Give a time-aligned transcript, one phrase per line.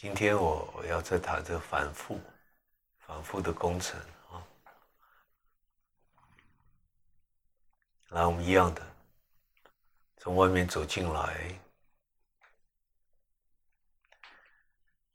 [0.00, 2.20] 今天我我要再谈这个反复、
[3.00, 3.98] 反复的工程
[4.30, 4.38] 啊。
[8.10, 8.82] 来，我们一样的，
[10.18, 11.52] 从外面走进来，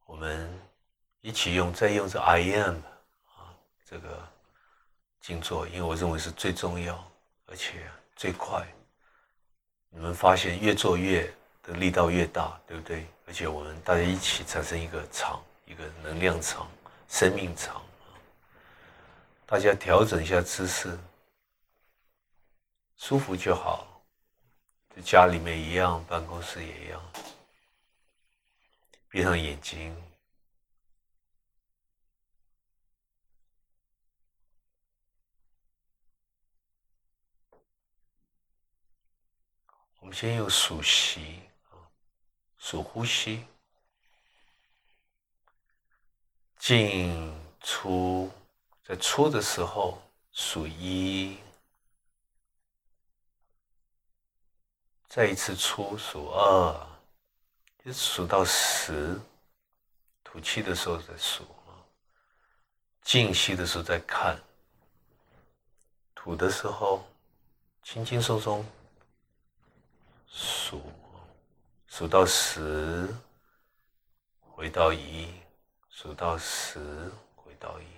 [0.05, 0.53] 我们
[1.21, 2.75] 一起用，再用这 I am
[3.37, 3.55] 啊
[3.85, 4.29] 这个
[5.21, 7.09] 静坐，因为我认为是最重要，
[7.45, 8.67] 而且最快。
[9.87, 13.07] 你们发现越做越的力道越大，对不对？
[13.25, 16.69] 而且我们大家一起产生一个场，一个能量场、
[17.07, 17.81] 生命场。
[19.45, 20.99] 大家调整一下姿势，
[22.97, 23.87] 舒服就好。
[24.95, 27.01] 在家里面一样，办公室也一样。
[29.09, 29.95] 闭上眼睛，
[39.99, 41.39] 我们先用数息。
[42.65, 43.45] 数呼吸，
[46.57, 48.31] 进出，
[48.85, 51.37] 在出的时候数一，
[55.09, 56.87] 再一次出数二，
[57.83, 59.19] 一数到十，
[60.23, 61.43] 吐气的时候再数。
[61.43, 61.83] 啊，
[63.01, 64.41] 静息的时候再看，
[66.15, 67.05] 吐的时候
[67.83, 68.65] 轻轻松松
[70.27, 70.81] 数。
[71.95, 73.07] 数到十，
[74.39, 75.27] 回到一；
[75.91, 76.79] 数到十，
[77.35, 77.92] 回到一。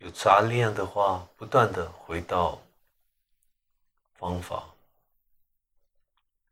[0.00, 2.58] 有杂念的话，不断的回到
[4.14, 4.64] 方法，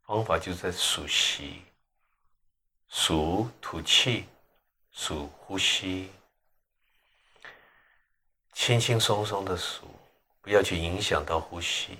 [0.04, 1.62] 方法就在数息，
[2.88, 4.26] 数吐气，
[4.92, 6.10] 数呼吸，
[8.52, 9.86] 轻轻松松的数，
[10.42, 11.98] 不要去影响到呼吸，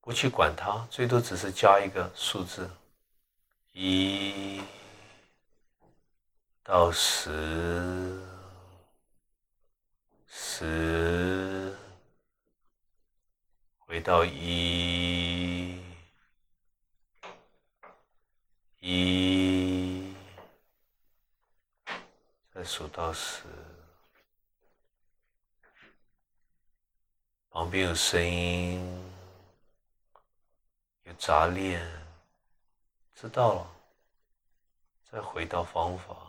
[0.00, 2.68] 不去管它，最多只是加一个数字，
[3.70, 4.60] 一
[6.64, 8.33] 到十。
[10.36, 11.72] 十，
[13.78, 15.80] 回到一，
[18.80, 20.12] 一，
[22.52, 23.44] 再数到十。
[27.50, 28.82] 旁边有声音，
[31.04, 31.80] 有杂念，
[33.14, 33.70] 知道了，
[35.12, 36.23] 再回到方法。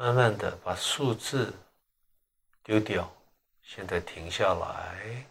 [0.00, 1.52] 慢慢的把数字
[2.62, 3.12] 丢掉，
[3.62, 5.26] 现在停下来，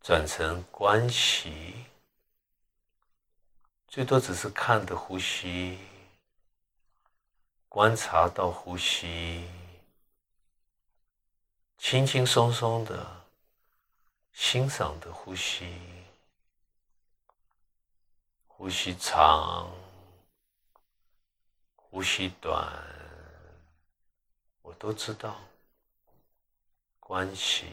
[0.00, 1.84] 转成关系，
[3.86, 5.78] 最多只是看的呼吸，
[7.68, 9.46] 观察到呼吸，
[11.76, 13.06] 轻轻松松的
[14.32, 15.76] 欣赏的呼吸，
[18.46, 19.70] 呼吸长，
[21.76, 23.03] 呼吸短。
[24.64, 25.36] 我都知道
[26.98, 27.66] 关系。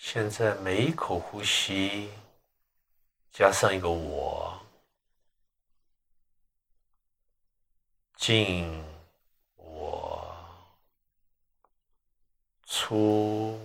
[0.00, 2.08] 现在每一口呼吸，
[3.32, 4.58] 加上一个我，
[8.14, 8.82] 进
[9.56, 10.34] 我，
[12.64, 13.58] 出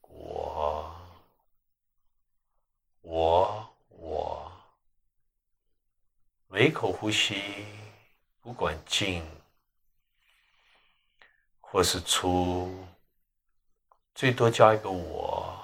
[0.00, 0.96] 我，
[3.02, 4.52] 我我，
[6.46, 7.66] 每一口呼吸，
[8.40, 9.22] 不管进
[11.60, 12.86] 或是出，
[14.14, 15.62] 最多加一个我。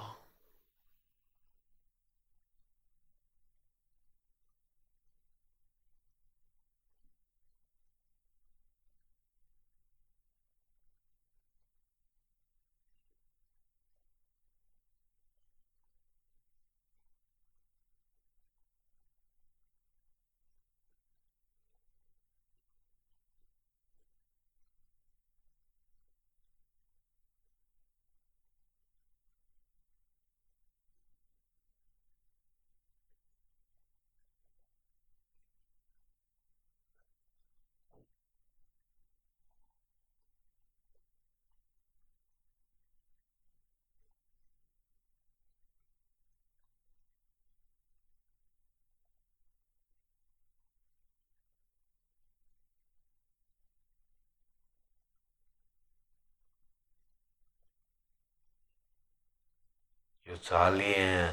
[60.31, 61.29] 有杂念，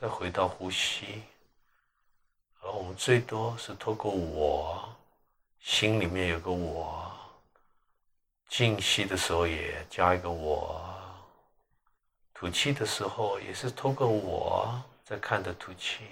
[0.00, 1.24] 再回到呼吸，
[2.60, 4.88] 而我们最多是透过我
[5.58, 7.10] 心里面有个我，
[8.48, 10.80] 静息的时候也加一个我，
[12.32, 16.04] 吐气的时候也是透过我在看着吐气。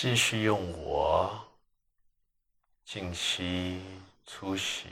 [0.00, 1.28] 继续用我
[2.84, 3.82] 静息
[4.24, 4.86] 出息，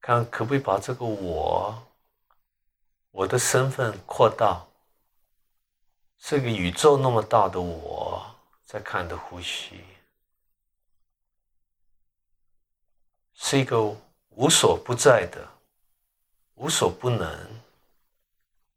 [0.00, 1.86] 看可不可以把这个我，
[3.10, 4.66] 我的身份扩大，
[6.18, 8.24] 这个宇宙那么大的我
[8.64, 9.84] 在看的呼吸，
[13.34, 13.94] 是一个
[14.30, 15.46] 无所不在的、
[16.54, 17.46] 无所不能、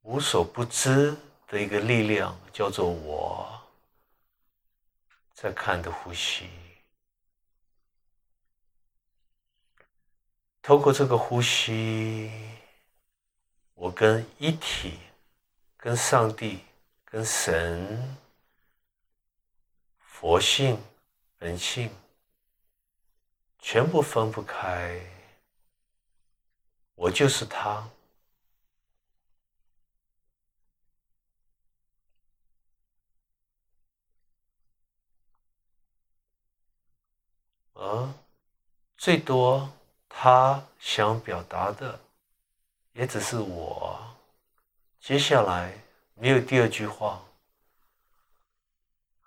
[0.02, 1.16] 无所不知
[1.48, 3.53] 的一个力量，叫做我。
[5.34, 6.48] 在看的呼吸，
[10.62, 12.32] 透过这个呼吸，
[13.74, 15.00] 我跟一体、
[15.76, 16.60] 跟上帝、
[17.04, 18.16] 跟神、
[19.98, 20.82] 佛性、
[21.40, 21.92] 人性，
[23.60, 25.02] 全部分不开，
[26.96, 27.90] 我就是他。
[37.84, 38.10] 而
[38.98, 39.70] 最多
[40.08, 42.00] 他想表达的，
[42.94, 44.00] 也只是我。
[45.02, 45.78] 接下来
[46.14, 47.22] 没有第二句话。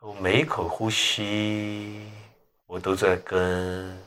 [0.00, 2.10] 我每一口呼吸，
[2.64, 4.02] 我都在跟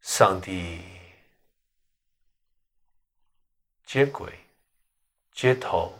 [0.00, 0.82] 上帝
[3.84, 4.36] 接轨、
[5.32, 5.96] 接头，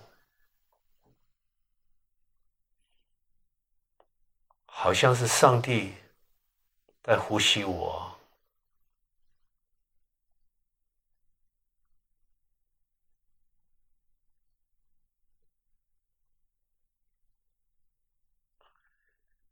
[4.65, 5.93] 好像是上帝
[7.03, 8.09] 在呼吸我。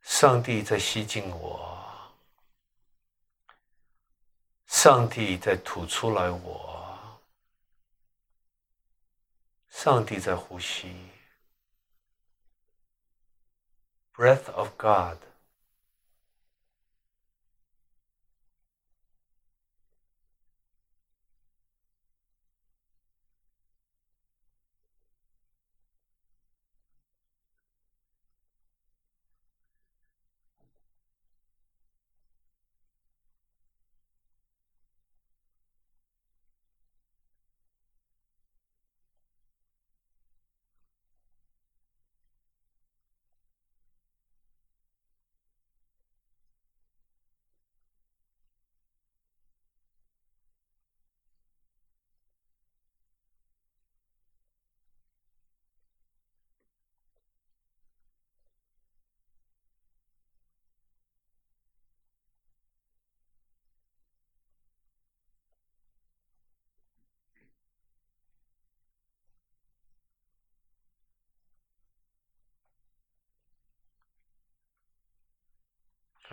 [0.02, 2.14] 上帝在吸进我，
[4.66, 7.23] 上帝在吐出来我，
[9.71, 10.95] 上帝在呼吸
[14.12, 15.29] ，Breath of God。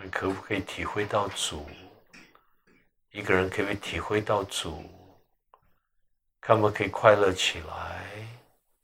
[0.02, 1.66] 你可不可以体会到主？
[3.10, 4.84] 一个人可不可以体会到主？
[6.40, 8.06] 他们可以快乐起来？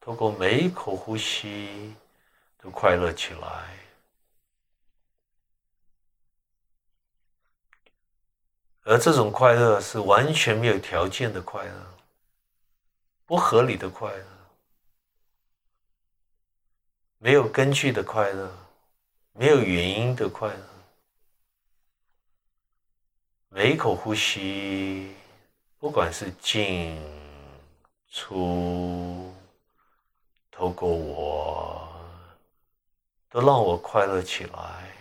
[0.00, 1.94] 透过每一口呼吸
[2.58, 3.78] 都快乐起来，
[8.82, 11.94] 而这种快乐是完全没有条件的快乐，
[13.24, 14.26] 不合理的快乐，
[17.16, 18.54] 没有根据的快乐，
[19.32, 20.73] 没有原因的快乐。
[23.56, 25.14] 每一口呼吸，
[25.78, 27.00] 不管是进
[28.10, 29.32] 出，
[30.50, 31.88] 透过我，
[33.30, 34.93] 都让我快乐起来。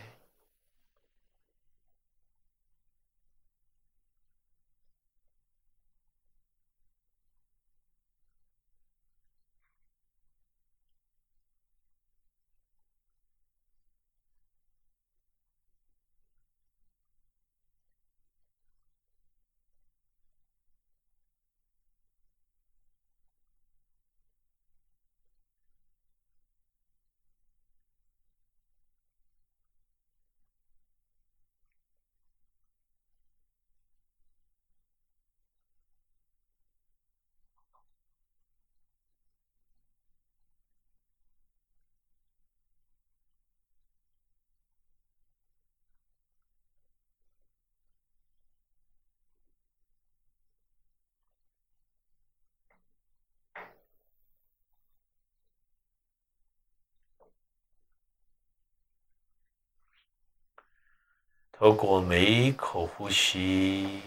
[61.55, 64.01] 透过每一口呼吸，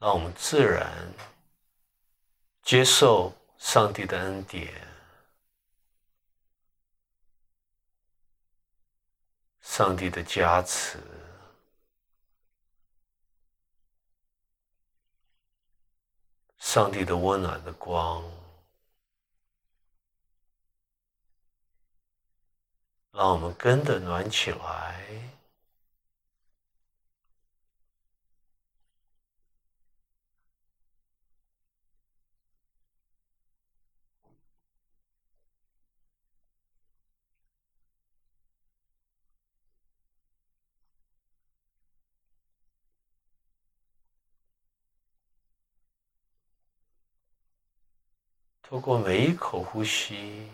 [0.00, 0.90] 让我们自然
[2.62, 4.72] 接受上帝的恩典，
[9.60, 10.98] 上帝的加持，
[16.58, 18.24] 上帝的温暖的光，
[23.12, 25.31] 让我们跟着暖起来。
[48.72, 50.48] 透过每一口呼吸，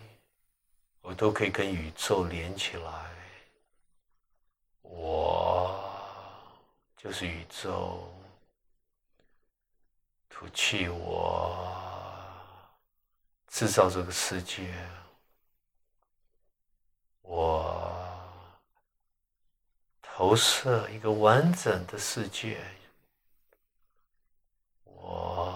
[1.02, 3.14] 我都可以跟宇宙连起来。
[4.82, 5.88] 我
[6.96, 8.12] 就是宇宙，
[10.28, 11.64] 吐气，我
[13.46, 14.74] 制造这个世界，
[17.22, 18.20] 我
[20.02, 22.60] 投射一个完整的世界，
[24.82, 25.54] 我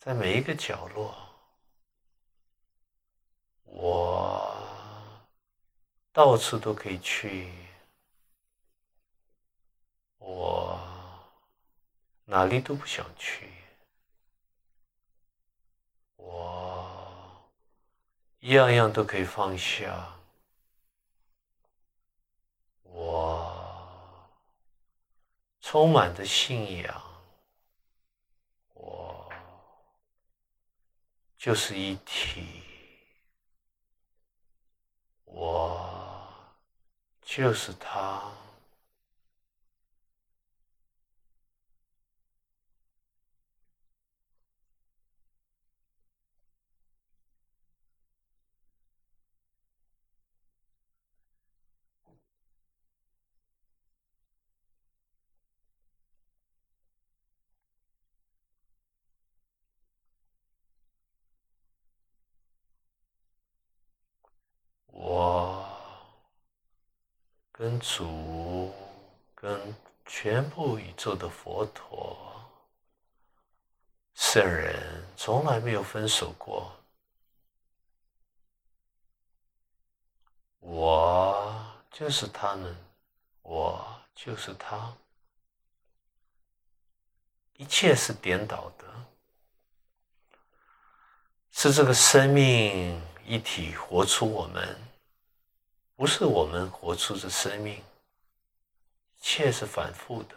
[0.00, 1.14] 在每一个角落，
[3.64, 4.56] 我
[6.10, 7.52] 到处都可以去，
[10.16, 10.80] 我。
[12.24, 13.50] 哪里都不想去，
[16.14, 17.50] 我
[18.38, 20.16] 一样样都可以放下，
[22.84, 24.30] 我
[25.60, 27.02] 充满着信仰，
[28.74, 29.28] 我
[31.40, 32.44] 就是一体，
[35.24, 36.28] 我
[37.22, 38.30] 就是他。
[64.92, 65.66] 我
[67.52, 68.72] 跟主、
[69.34, 72.16] 跟全部宇宙的佛陀、
[74.14, 76.72] 圣人从来没有分手过。
[80.58, 82.76] 我就是他们，
[83.42, 84.94] 我就是他，
[87.54, 88.84] 一切是颠倒的，
[91.50, 94.76] 是这个生命一体活出我们。
[95.94, 97.82] 不是我们活出的生命，一
[99.20, 100.34] 切是反复的，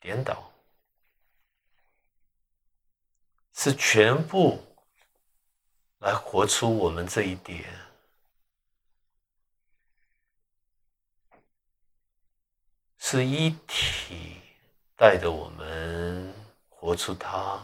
[0.00, 0.50] 颠倒，
[3.52, 4.60] 是全部
[5.98, 7.64] 来活出我们这一点，
[12.98, 14.40] 是一体
[14.96, 16.34] 带着我们
[16.70, 17.62] 活出它，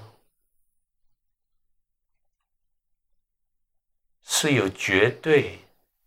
[4.37, 5.61] 是有绝对。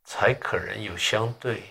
[0.09, 1.61] 才可能有相对，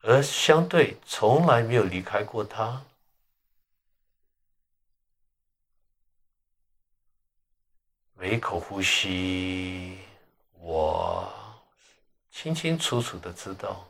[0.00, 2.82] 而相对从来没有离开过他。
[8.14, 9.98] 每一口呼吸，
[10.54, 11.30] 我
[12.30, 13.86] 清清楚楚的知道，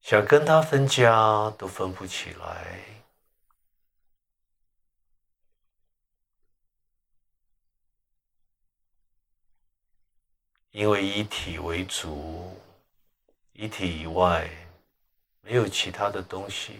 [0.00, 2.99] 想跟他分家都分不起来。
[10.72, 12.56] 因为以体为主，
[13.52, 14.48] 以体以外
[15.40, 16.78] 没有其他的东西。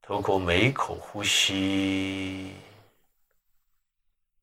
[0.00, 2.54] 透过每一口呼吸，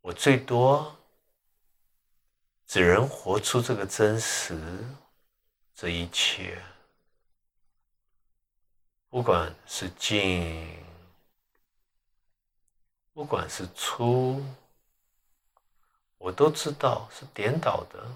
[0.01, 0.97] 我最多
[2.67, 4.59] 只能活出这个真实，
[5.73, 6.61] 这一切，
[9.07, 10.77] 不管是进，
[13.13, 14.43] 不管是出。
[16.21, 18.15] 我都知道是颠倒的，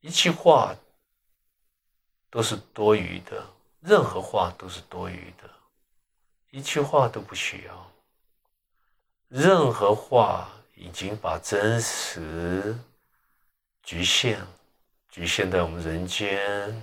[0.00, 0.74] 一句话
[2.28, 3.46] 都是多余的，
[3.78, 5.48] 任何话都是多余的，
[6.50, 7.92] 一句话都不需要。
[9.28, 12.76] 任何话已经把真实
[13.84, 14.44] 局限，
[15.08, 16.82] 局限在我们人间，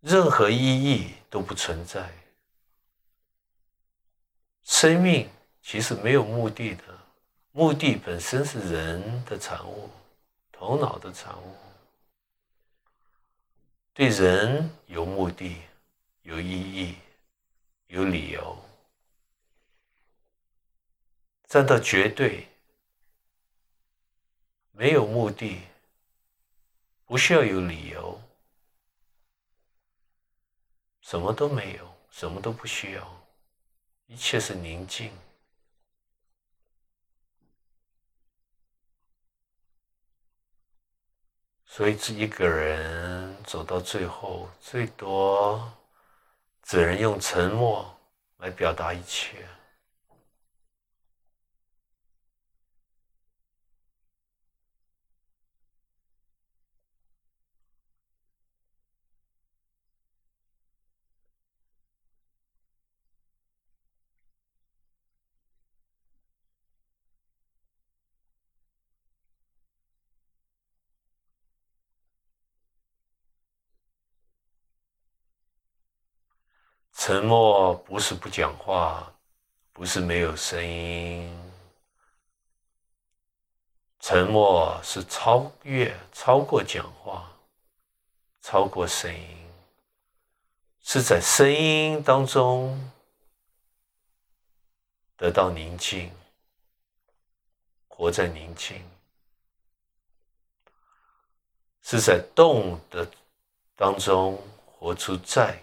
[0.00, 2.12] 任何意义都不存在，
[4.62, 5.26] 生命。
[5.62, 6.82] 其实没有目的的，
[7.52, 9.90] 目的本身是人的产物，
[10.50, 11.54] 头脑的产物。
[13.92, 15.60] 对人有目的、
[16.22, 16.96] 有意义、
[17.88, 18.56] 有理由，
[21.46, 22.48] 站到绝对
[24.72, 25.60] 没有目的，
[27.04, 28.18] 不需要有理由，
[31.02, 33.26] 什么都没有，什么都不需要，
[34.06, 35.12] 一切是宁静。
[41.72, 45.72] 所以，一个人走到最后，最多
[46.64, 47.88] 只能用沉默
[48.38, 49.46] 来表达一切。
[77.02, 79.10] 沉默不是不讲话，
[79.72, 81.34] 不是没有声音。
[84.00, 87.34] 沉默是超越、超过讲话，
[88.42, 89.50] 超过声音，
[90.82, 92.78] 是在声音当中
[95.16, 96.12] 得到宁静，
[97.88, 98.84] 活在宁静，
[101.80, 103.10] 是在动的
[103.74, 105.58] 当中活出在。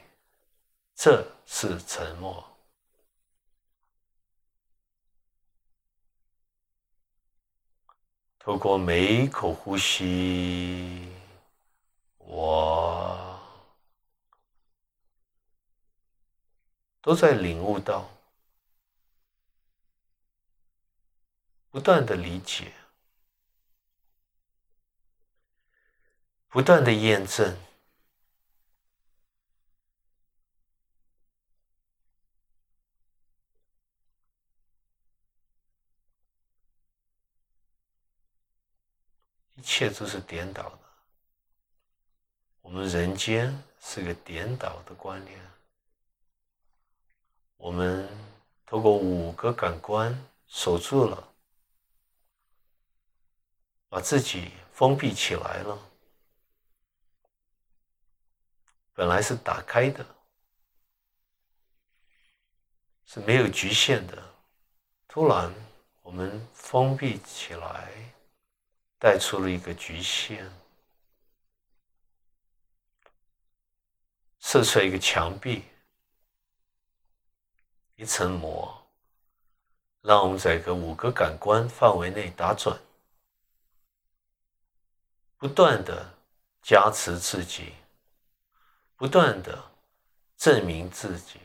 [0.98, 2.44] 这是沉默。
[8.40, 11.08] 透过每一口呼吸，
[12.18, 13.40] 我
[17.00, 18.10] 都在领悟到，
[21.70, 22.74] 不断的理解，
[26.48, 27.56] 不断的验证。
[39.56, 40.80] 一一切都是颠倒的。
[42.62, 45.38] 我们人间是个颠倒的观念。
[47.58, 48.08] 我们
[48.66, 51.34] 通过五个感官守住了，
[53.90, 55.78] 把自己封闭起来了。
[58.94, 60.06] 本来是打开的，
[63.06, 64.34] 是没有局限的。
[65.10, 65.54] 突然，
[66.04, 68.14] 我们封闭起来。
[69.00, 70.50] 带出了一个局限，
[74.40, 75.64] 射出来一个墙壁，
[77.96, 78.88] 一层膜，
[80.02, 82.80] 让我们在一个五个感官范围内打转，
[85.38, 86.14] 不断的
[86.64, 87.74] 加持自己，
[88.96, 89.64] 不断的
[90.38, 91.40] 证明自己，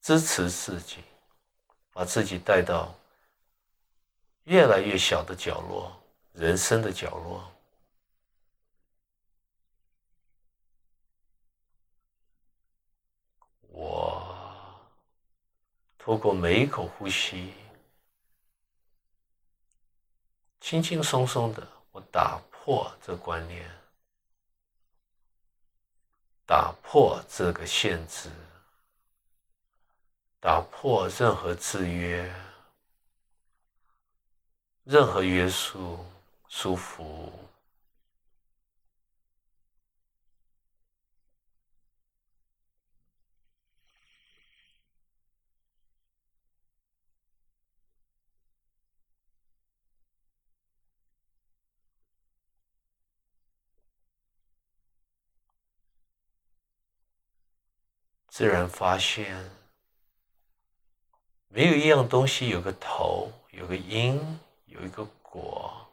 [0.00, 1.04] 支持自己，
[1.92, 2.94] 把自己带到
[4.44, 6.00] 越来越小的角落。
[6.34, 7.48] 人生的角落，
[13.68, 14.80] 我
[15.96, 17.54] 透过每一口呼吸，
[20.60, 23.70] 轻轻松松的，我打破这观念，
[26.44, 28.28] 打破这个限制，
[30.40, 32.28] 打破任何制约，
[34.82, 36.04] 任何约束。
[36.48, 37.32] 舒服，
[58.28, 59.50] 自然发现，
[61.48, 65.83] 没有一样东西有个头，有个因，有一个果。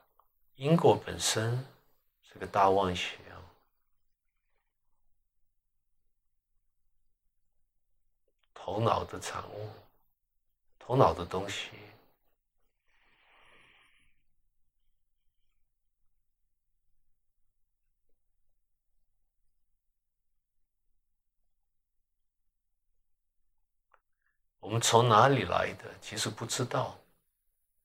[0.62, 1.65] 因果本身
[2.21, 3.10] 是个大妄想，
[8.54, 9.71] 头脑的产物，
[10.78, 11.71] 头脑的东西。
[24.60, 25.86] 我们从哪里来的？
[26.00, 27.01] 其实不知道。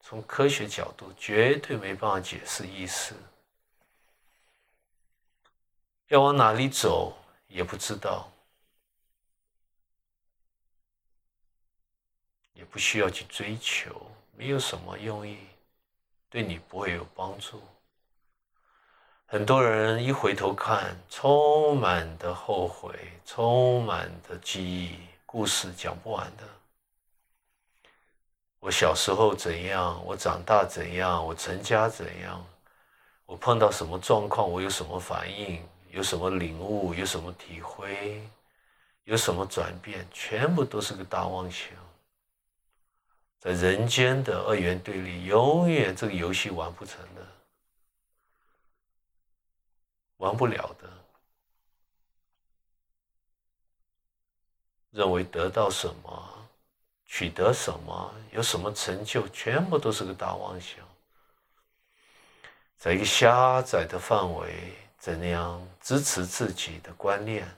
[0.08, 3.12] 从科学角度，绝对没办法解释意思。
[6.06, 7.12] 要往哪里走，
[7.48, 8.30] 也不知道，
[12.52, 14.00] 也不需要去追求，
[14.36, 15.38] 没有什么用意，
[16.30, 17.60] 对你不会有帮助。
[19.26, 26.55] 很多人一回头看，充满的后悔，充满的记忆，故事讲不完的。
[28.66, 30.04] 我小时候怎样？
[30.04, 31.24] 我长大怎样？
[31.24, 32.44] 我成家怎样？
[33.24, 34.50] 我碰到什么状况？
[34.50, 35.64] 我有什么反应？
[35.92, 36.92] 有什么领悟？
[36.92, 38.28] 有什么体会？
[39.04, 40.04] 有什么转变？
[40.12, 41.68] 全部都是个大妄想，
[43.38, 47.24] 在人间的二元对立，永远这个游戏玩不成的，
[50.16, 50.92] 玩不了的。
[54.90, 56.32] 认为得到什么？
[57.06, 60.84] 取得什么，有什么成就，全部都是个大妄想，
[62.76, 67.48] 在一个狭窄的范围，怎样支持自己的观念，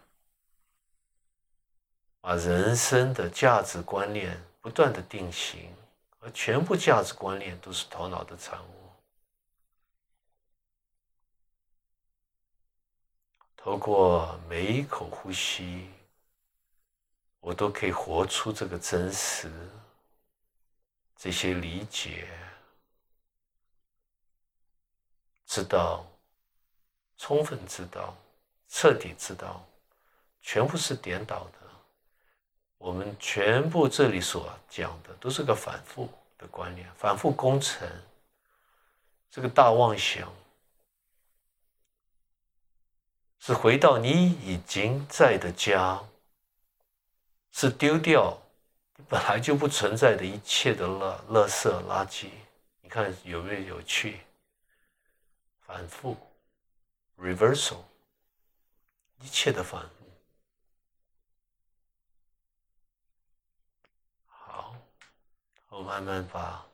[2.21, 5.75] 把人生的价值观念不断的定型，
[6.21, 8.93] 而全部价值观念都是头脑的产物。
[13.57, 15.89] 透过每一口呼吸。
[17.41, 19.51] 我都可以活出这个真实，
[21.17, 22.29] 这些理解，
[25.47, 26.05] 知道，
[27.17, 28.15] 充分知道，
[28.69, 29.65] 彻底知道，
[30.43, 31.59] 全部是颠倒的。
[32.77, 37.89] 我们全部这里所讲的都是个反复的观念，反复工程，
[39.31, 40.33] 这个大妄想。
[43.41, 46.03] 是回到你已经在的家，
[47.61, 48.41] 是丢掉
[49.09, 52.29] 本来就不存在的一切的垃垃圾垃圾。
[52.81, 54.21] 你看有没有有趣？
[55.67, 56.17] 反复
[57.19, 57.79] ，reversal，
[59.23, 59.89] 一切的反复。
[64.29, 64.77] 好，
[65.71, 66.65] 我慢慢把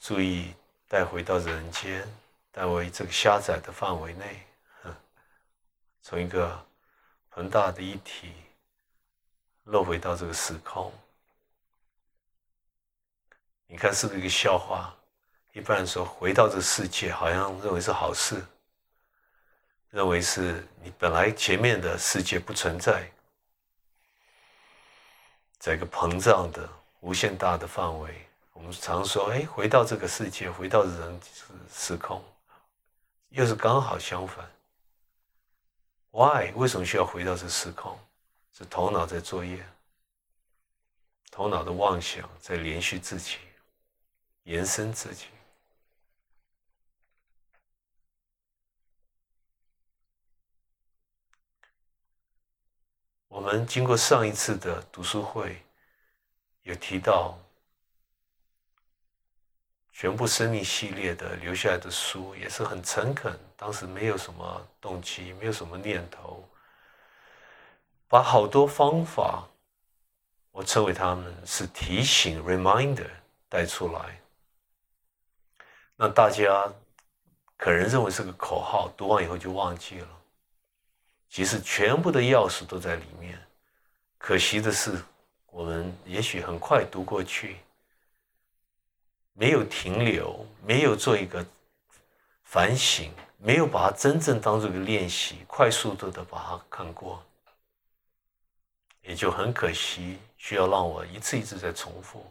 [0.00, 0.54] 注意
[0.88, 2.08] 带回到人间。
[2.50, 4.46] 带回这个狭窄的范围内，
[6.00, 6.64] 从一个
[7.34, 8.32] 很大的一体
[9.64, 10.92] 落回到这个时空。
[13.66, 14.94] 你看是不是一个笑话？
[15.52, 18.40] 一般人说回到这个世界，好像认为是好事，
[19.90, 23.10] 认为是你本来前面的世界不存在，
[25.58, 26.68] 在一个膨胀的
[27.00, 28.28] 无限大的范围。
[28.52, 31.20] 我们常说，哎，回到这个世界，回到人
[31.72, 32.24] 时空。
[33.30, 34.48] 又是刚好相反。
[36.14, 36.52] Why？
[36.54, 37.98] 为什么需要回到这时空？
[38.52, 39.66] 是头脑在作业，
[41.32, 43.38] 头脑的妄想在连续自己，
[44.44, 45.26] 延伸自己。
[53.26, 55.60] 我们经过上一次的读书会，
[56.62, 57.36] 有提到。
[59.96, 66.44] 全部生命系列的留下来的书也是很诚恳，当时没有什么动机，没有什么念头，
[68.08, 69.48] 把好多方法，
[70.50, 73.08] 我称为他们是提醒 （reminder）
[73.48, 74.20] 带出来。
[75.94, 76.68] 那大家
[77.56, 80.08] 可能认为是个口号，读完以后就忘记了。
[81.30, 83.40] 其实全部的钥匙都在里面。
[84.18, 85.00] 可惜的是，
[85.46, 87.58] 我们也许很快读过去。
[89.36, 91.44] 没有停留，没有做一个
[92.44, 97.20] 反省，没有把它真正当做一个练习，快速度的把它看过，
[99.02, 102.24] 也就很可惜，需要让我一次一次在重复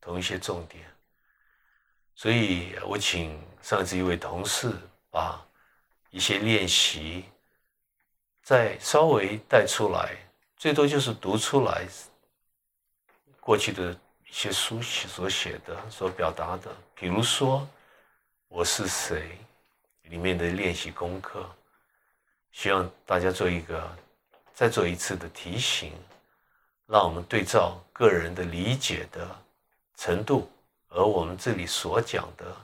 [0.00, 0.84] 同一些重点。
[2.14, 4.72] 所以我请上次一位同事
[5.10, 5.44] 把
[6.10, 7.24] 一些练习
[8.44, 10.16] 再稍微带出来，
[10.56, 11.84] 最多就是读出来
[13.40, 13.98] 过去的。
[14.28, 17.66] 一些书写所写的、所表达的，比如说
[18.48, 19.38] “我是谁”
[20.04, 21.48] 里面的练习功课，
[22.52, 23.96] 希望大家做一个
[24.52, 25.92] 再做一次的提醒，
[26.86, 29.34] 让我们对照个人的理解的
[29.96, 30.50] 程度，
[30.88, 32.54] 而我们这里所讲的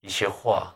[0.00, 0.74] 一些话，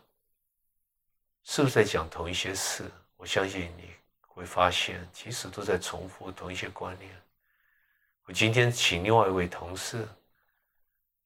[1.45, 2.91] 是不是在讲同一些事？
[3.17, 3.91] 我相信你
[4.27, 7.22] 会发现，其实都在重复同一些观念。
[8.27, 10.07] 我今天请另外一位同事，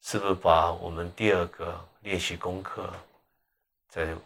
[0.00, 2.90] 是不是把我们第二个练习功课，
[3.86, 4.16] 在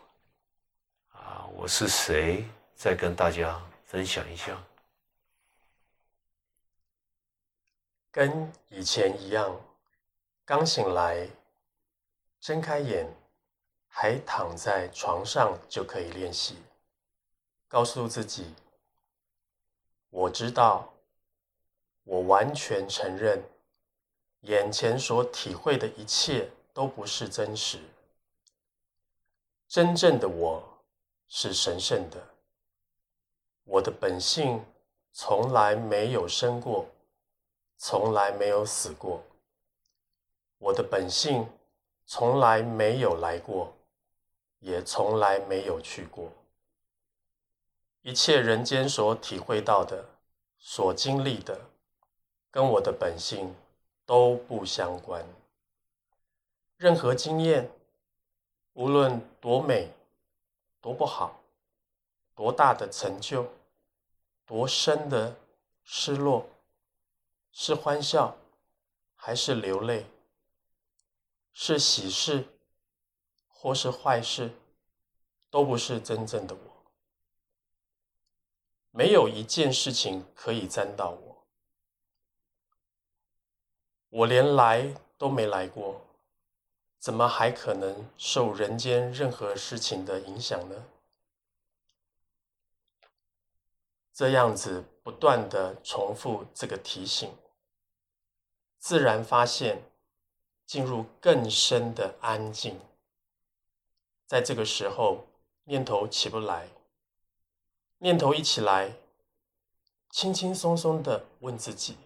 [1.13, 2.45] 啊，我是谁，
[2.77, 4.57] 再跟大家分享一下？
[8.13, 9.61] 跟以前一样，
[10.45, 11.29] 刚醒来，
[12.41, 13.13] 睁开眼，
[13.89, 16.57] 还躺在床上就可以练习。
[17.67, 18.55] 告诉自己，
[20.11, 20.89] 我知道。
[22.11, 23.41] 我完全承认，
[24.41, 27.79] 眼前所体会的一切都不是真实。
[29.69, 30.61] 真正的我
[31.29, 32.21] 是神圣的，
[33.63, 34.61] 我的本性
[35.13, 36.89] 从来没有生过，
[37.79, 39.23] 从来没有死过。
[40.59, 41.49] 我的本性
[42.07, 43.73] 从来没有来过，
[44.59, 46.33] 也从来没有去过。
[48.03, 50.05] 一切人间所体会到的，
[50.59, 51.70] 所经历的。
[52.51, 53.55] 跟我的本性
[54.05, 55.25] 都不相关。
[56.77, 57.71] 任何经验，
[58.73, 59.93] 无论多美、
[60.81, 61.41] 多不好、
[62.35, 63.47] 多大的成就、
[64.47, 65.37] 多深的
[65.85, 66.49] 失落，
[67.53, 68.37] 是欢笑
[69.15, 70.07] 还是流泪，
[71.53, 72.45] 是喜事
[73.47, 74.51] 或是坏事，
[75.51, 76.61] 都不是真正的我。
[78.91, 81.30] 没有一件事情可以沾到我。
[84.11, 86.03] 我连来都没来过，
[86.99, 90.85] 怎么还可能受人间任何事情的影响呢？
[94.13, 97.33] 这样子不断的重复这个提醒，
[98.79, 99.83] 自然发现
[100.67, 102.79] 进入更深的安静。
[104.27, 105.27] 在这个时候，
[105.65, 106.69] 念头起不来，
[107.99, 108.93] 念头一起来，
[110.11, 111.97] 轻轻松松的问自己：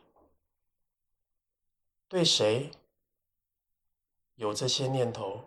[2.14, 2.70] 对谁
[4.36, 5.42] 有这些念头？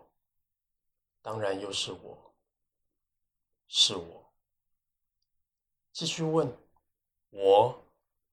[1.22, 2.34] 当然又是我，
[3.70, 4.34] 是我。
[5.94, 6.54] 继续问，
[7.30, 7.82] 我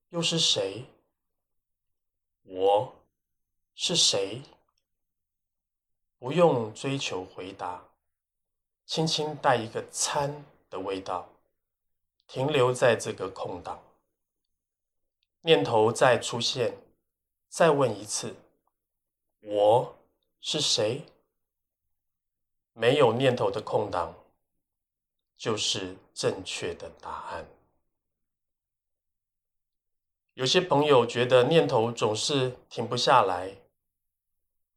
[0.08, 0.84] 又是谁？
[2.42, 2.92] 我
[3.76, 4.42] 是谁？
[6.18, 7.84] 不用追求回答，
[8.84, 11.28] 轻轻带一个参的味道，
[12.26, 13.80] 停留在这个空档。
[15.42, 16.76] 念头再出现，
[17.56, 18.34] 再问一次，
[19.42, 19.96] 我
[20.40, 21.04] 是谁？
[22.72, 24.12] 没有念头的空档。
[25.36, 27.46] 就是正确的答案。
[30.32, 33.54] 有些朋友觉得念头总是停不下来，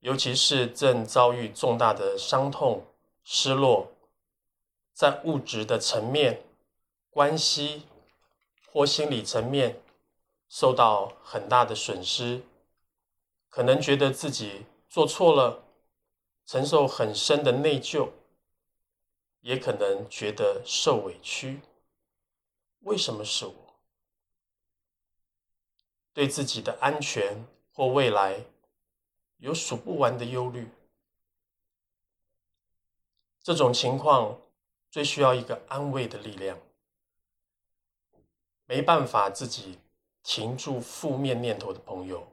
[0.01, 2.85] 尤其是正遭遇重大的伤痛、
[3.23, 3.91] 失落，
[4.93, 6.43] 在物质的层面、
[7.09, 7.87] 关系
[8.67, 9.81] 或心理层面
[10.47, 12.43] 受到很大的损失，
[13.57, 15.63] 可能觉得自己做错了，
[16.45, 18.11] 承受很深的内疚。
[19.41, 21.61] 也可能觉得受委屈，
[22.81, 23.73] 为什么是我？
[26.13, 28.45] 对自己的安全或未来
[29.37, 30.67] 有数不完的忧虑，
[33.41, 34.39] 这种情况
[34.91, 36.59] 最需要一个安慰的力量。
[38.67, 39.79] 没办法自己
[40.21, 42.31] 停住负面念头的朋友，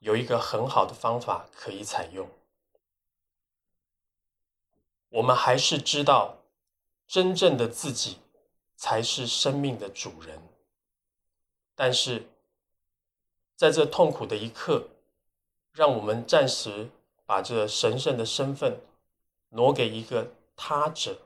[0.00, 2.28] 有一个很好的方法可以采用。
[5.10, 6.38] 我们还是知道，
[7.06, 8.18] 真正的自己
[8.76, 10.42] 才是生命的主人。
[11.74, 12.28] 但是，
[13.56, 14.88] 在这痛苦的一刻，
[15.72, 16.90] 让我们暂时
[17.26, 18.80] 把这神圣的身份
[19.50, 21.18] 挪给一个他者，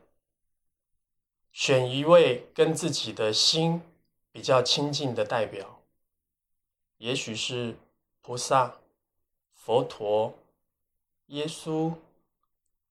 [1.53, 3.83] 选一位跟自己的心
[4.33, 5.81] 比较亲近的代表，
[6.97, 7.77] 也许是
[8.25, 8.81] 菩萨、
[9.53, 10.35] 佛陀、
[11.27, 11.95] 耶稣。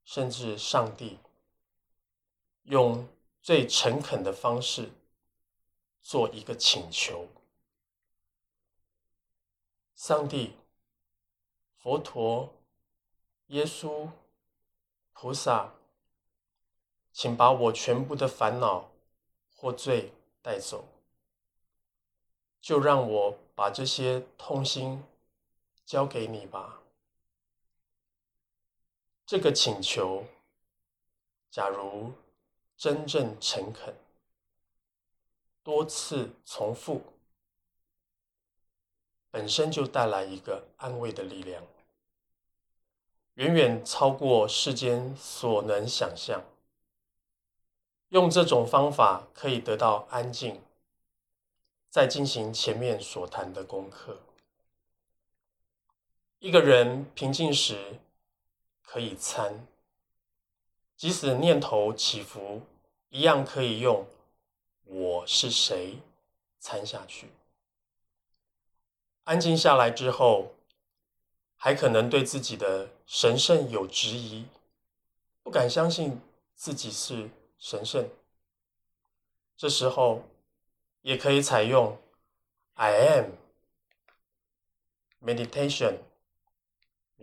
[0.05, 1.17] 甚至上帝
[2.63, 3.07] 用
[3.41, 4.89] 最诚恳的方式
[6.01, 7.29] 做一个请求：
[9.95, 10.57] 上帝、
[11.77, 12.53] 佛陀、
[13.47, 14.09] 耶稣、
[15.13, 15.73] 菩萨，
[17.13, 18.91] 请把我全部的烦恼
[19.55, 20.83] 或罪带走，
[22.59, 25.01] 就让我把这些痛心
[25.85, 26.81] 交给你吧。
[29.25, 30.25] 这个请求，
[31.49, 32.11] 假如
[32.75, 33.95] 真正诚恳，
[35.63, 37.01] 多次重复，
[39.31, 41.63] 本身就带来一个安慰的力量，
[43.35, 46.43] 远远超过世间所能想象。
[48.09, 50.61] 用这种方法可以得到安静，
[51.89, 54.19] 再进行前面所谈的功课。
[56.43, 57.99] 一个人平静时。
[58.81, 59.65] 可以参，
[60.95, 62.61] 即使念头起伏，
[63.09, 64.05] 一样可以用
[64.85, 65.97] “我是谁”
[66.59, 67.29] 参下去。
[69.23, 70.53] 安静下来之后，
[71.55, 74.45] 还可能对自己的神圣有质疑，
[75.41, 76.21] 不敢相信
[76.53, 78.07] 自己是神圣。
[79.57, 80.21] 这时候，
[81.01, 81.97] 也可以采用
[82.75, 83.31] “I am
[85.19, 85.97] meditation”，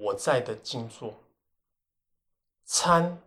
[0.00, 1.14] 我在的静坐。
[2.64, 3.20] 参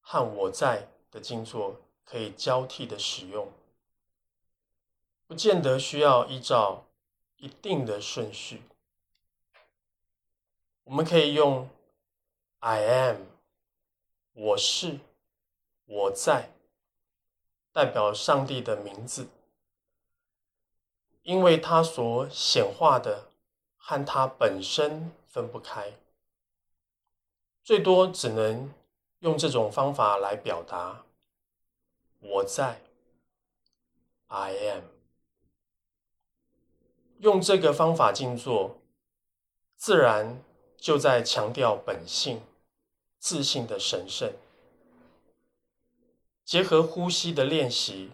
[0.00, 3.52] 和我在的静坐可以交替的使用，
[5.26, 6.86] 不见得需要依照
[7.36, 8.62] 一定的顺序。
[10.84, 11.68] 我们可以用
[12.58, 13.16] “I am”，
[14.32, 14.98] 我是
[15.84, 16.50] 我在，
[17.72, 19.28] 代表上帝的名字，
[21.22, 23.30] 因为他所显化的
[23.76, 25.94] 和他本身分不开。
[27.64, 28.70] 最多只能
[29.20, 31.06] 用这种方法来表达
[32.20, 32.82] 我在
[34.26, 34.82] ，I am。
[37.20, 38.78] 用这个方法静坐，
[39.76, 40.42] 自然
[40.76, 42.42] 就在强调本性、
[43.18, 44.34] 自信的神圣。
[46.44, 48.10] 结合呼吸的练习，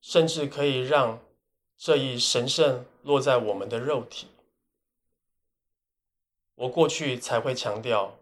[0.00, 1.18] 甚至可以让
[1.76, 4.28] 这一神圣落在我们的肉体。
[6.54, 8.18] 我过去才会强调。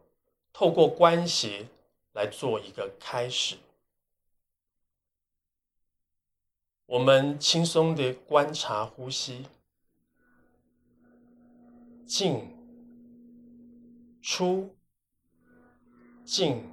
[0.52, 1.68] 透过关系
[2.12, 3.56] 来做一个开始。
[6.86, 9.46] 我们轻松的观察呼吸，
[12.04, 12.52] 进、
[14.20, 14.74] 出、
[16.24, 16.68] 进、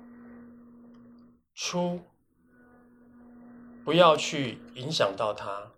[1.54, 2.02] 出，
[3.86, 5.72] 不要去影响到它。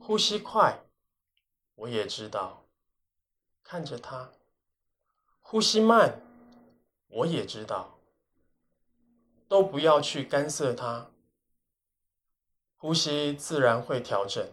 [0.00, 0.80] 呼吸快，
[1.76, 2.61] 我也知道，
[3.72, 4.28] 看着他；
[5.40, 6.20] 呼吸慢，
[7.08, 7.98] 我也知道，
[9.48, 11.10] 都不要去干涉它。
[12.76, 14.46] 呼吸自然会调整，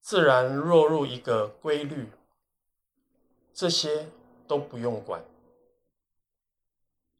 [0.00, 2.10] 自然落入一个规律，
[3.52, 4.08] 这些
[4.48, 5.22] 都不用管，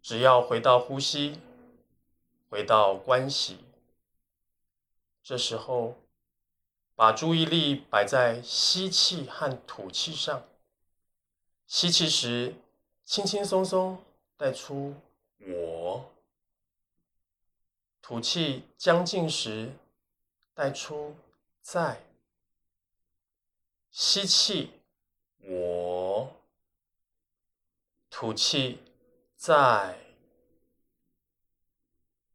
[0.01, 1.39] 只要回到呼吸，
[2.49, 3.59] 回到关系。
[5.23, 5.99] 这时候，
[6.95, 10.43] 把注意力摆在吸气和吐气上。
[11.73, 12.53] 吸气时，
[13.05, 13.97] 轻轻松松
[14.37, 14.93] 带出
[15.39, 16.11] 我。
[18.03, 19.73] 吐气将近时，
[20.53, 21.15] 带出
[21.63, 22.03] 在。
[23.93, 24.73] 吸气，
[25.45, 26.33] 我。
[28.11, 28.81] 吐气
[29.37, 29.97] 在，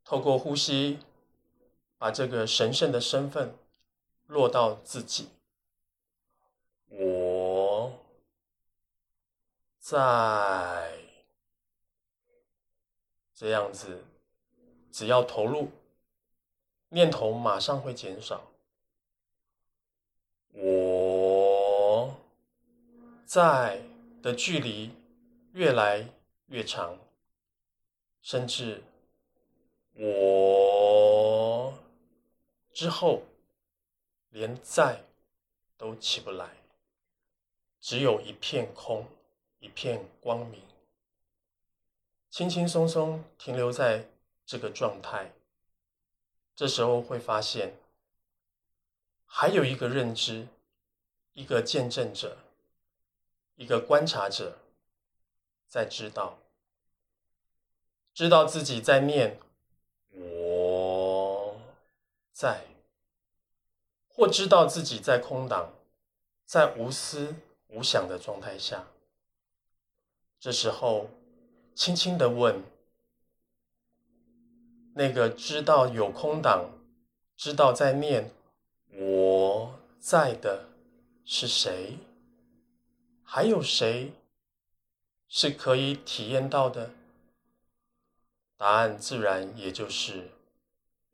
[0.05, 0.99] 透过呼吸，
[1.97, 3.53] 把这个神圣的身份
[4.27, 5.27] 落到自己，
[6.87, 7.24] 我
[9.87, 10.97] 在
[13.35, 14.03] 这样子。
[14.91, 15.69] 只要投入，
[16.89, 18.49] 念头马上会减少。
[20.53, 22.17] 我
[23.27, 23.83] 在
[24.23, 24.89] 的距离
[25.51, 26.09] 越来
[26.47, 26.97] 越长，
[28.23, 28.81] 甚至
[29.93, 31.77] 我
[32.73, 33.21] 之后
[34.29, 35.03] 连在
[35.77, 36.49] 都起不来，
[37.79, 39.05] 只有一片空，
[39.65, 40.61] 一片光明，
[42.29, 44.05] 轻轻松松停留在。
[44.47, 45.31] 这个状态，
[46.55, 47.79] 这时候会发现，
[49.25, 50.47] 还有一个认知，
[51.33, 52.37] 一个见证者，
[53.55, 54.59] 一个观察者，
[55.67, 56.37] 在知道，
[58.13, 59.39] 知道自己在念
[60.13, 61.59] “我
[62.31, 62.67] 在”，
[64.07, 65.73] 或知道自己在空档，
[66.45, 67.33] 在无思
[67.69, 68.85] 无想的状态下，
[70.45, 71.09] 这时候，
[71.73, 72.61] 轻轻的问。
[74.93, 76.69] 那个知道有空档，
[77.35, 78.29] 知道在念
[78.91, 80.69] 我在的
[81.23, 81.97] 是谁？
[83.23, 84.13] 还有谁
[85.27, 86.91] 是可以体验到的？
[88.55, 90.29] 答案自然也就是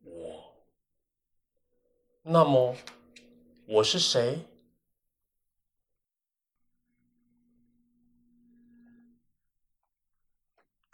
[0.02, 0.52] 我。
[2.20, 2.76] 那么
[3.64, 4.40] 我是谁？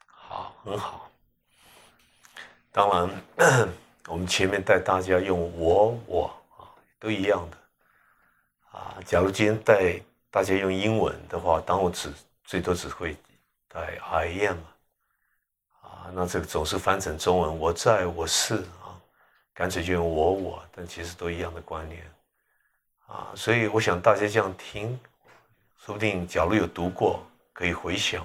[0.07, 1.11] 好，很好。
[2.71, 3.69] 当然，
[4.07, 6.69] 我们前面带大家用我我啊，
[7.01, 7.57] 都一样的
[8.71, 8.97] 啊。
[9.05, 10.01] 假如今天带
[10.31, 12.13] 大家用英文的话，当我只
[12.45, 13.17] 最多只会
[13.69, 14.59] 带 I am
[15.81, 18.95] 啊，那这个总是翻成中文，我在我是啊，
[19.55, 22.03] 干脆就用我我，但其实都一样的观念
[23.07, 23.33] 啊。
[23.35, 24.99] 所以我想大家这样听，
[25.79, 28.25] 说不定假如有读过，可以回想。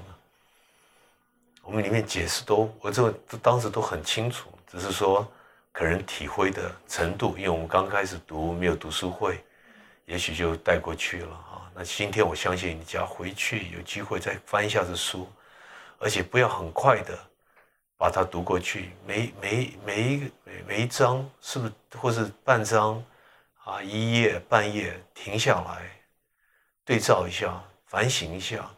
[1.63, 5.25] 我们里面解释都，我这都当时都很清楚，只是说
[5.71, 9.43] 可能体会的程度，因为我们刚开始读没有读书会，
[10.05, 11.71] 也许就带过去了啊。
[11.73, 15.27] 那今天我相信你只要回去有机会再翻一下这书，
[15.99, 17.17] 而且不要很快的
[17.97, 23.01] 把它读过去，每每每一每每一章是不是或是半章
[23.63, 25.89] 啊一页半页停下来
[26.83, 28.69] 对照一下，反省一下。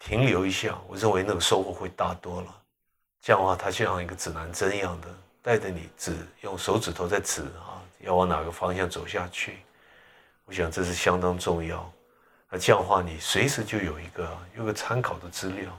[0.00, 2.62] 停留一下，我认为那个收获会大多了。
[3.20, 5.08] 这样的话，它就像一个指南针一样的，
[5.42, 9.58] 带着你指，用手指头在指啊，要往哪个方向走下去。
[10.46, 11.92] 我想这是相当重要。
[12.48, 15.78] 那这样的话，你随时就有一个有个参考的资料，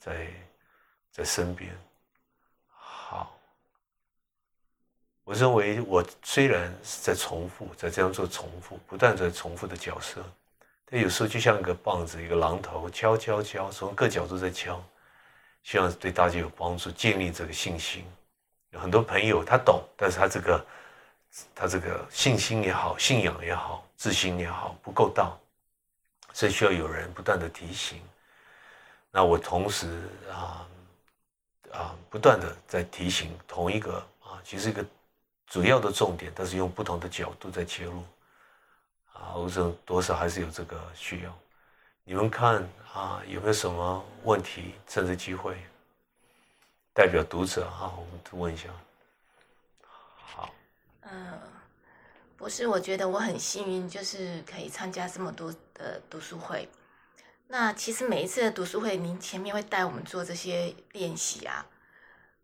[0.00, 0.26] 在
[1.12, 1.72] 在身边。
[2.68, 3.32] 好，
[5.22, 10.22] 我认为我虽然是在重复，在这样做重复，不断在重复的角色。
[10.86, 14.82] 它有时候就像一个棒子，一个榔头，敲敲敲，从各角度在敲，
[15.62, 18.04] 希望对大家有帮助，建立这个信心。
[18.70, 20.66] 有很多朋友他懂，但是他这个
[21.54, 25.32] 他这个信心也好，信仰也好，自信也好，不够大，
[26.32, 28.00] 所以需要有人不断的提醒。
[29.10, 30.66] 那我同时啊
[31.72, 34.84] 啊不断的在提醒同一个啊，其实一个
[35.46, 38.04] 主要的重点，但是用不同的角度在切入。
[39.14, 41.34] 啊，我想多少还是有这个需要。
[42.04, 42.56] 你们看
[42.92, 44.74] 啊，有没有什么问题？
[44.86, 45.56] 趁着机会，
[46.92, 48.68] 代表读者啊，我们问一下。
[49.82, 50.50] 好，
[51.02, 51.40] 嗯，
[52.36, 56.68] 博士，我觉得我很幸运，就是可以参加这么多的读书会。
[57.46, 61.64] 那其实每一次的读书会，您前面会带我们做这些练习啊。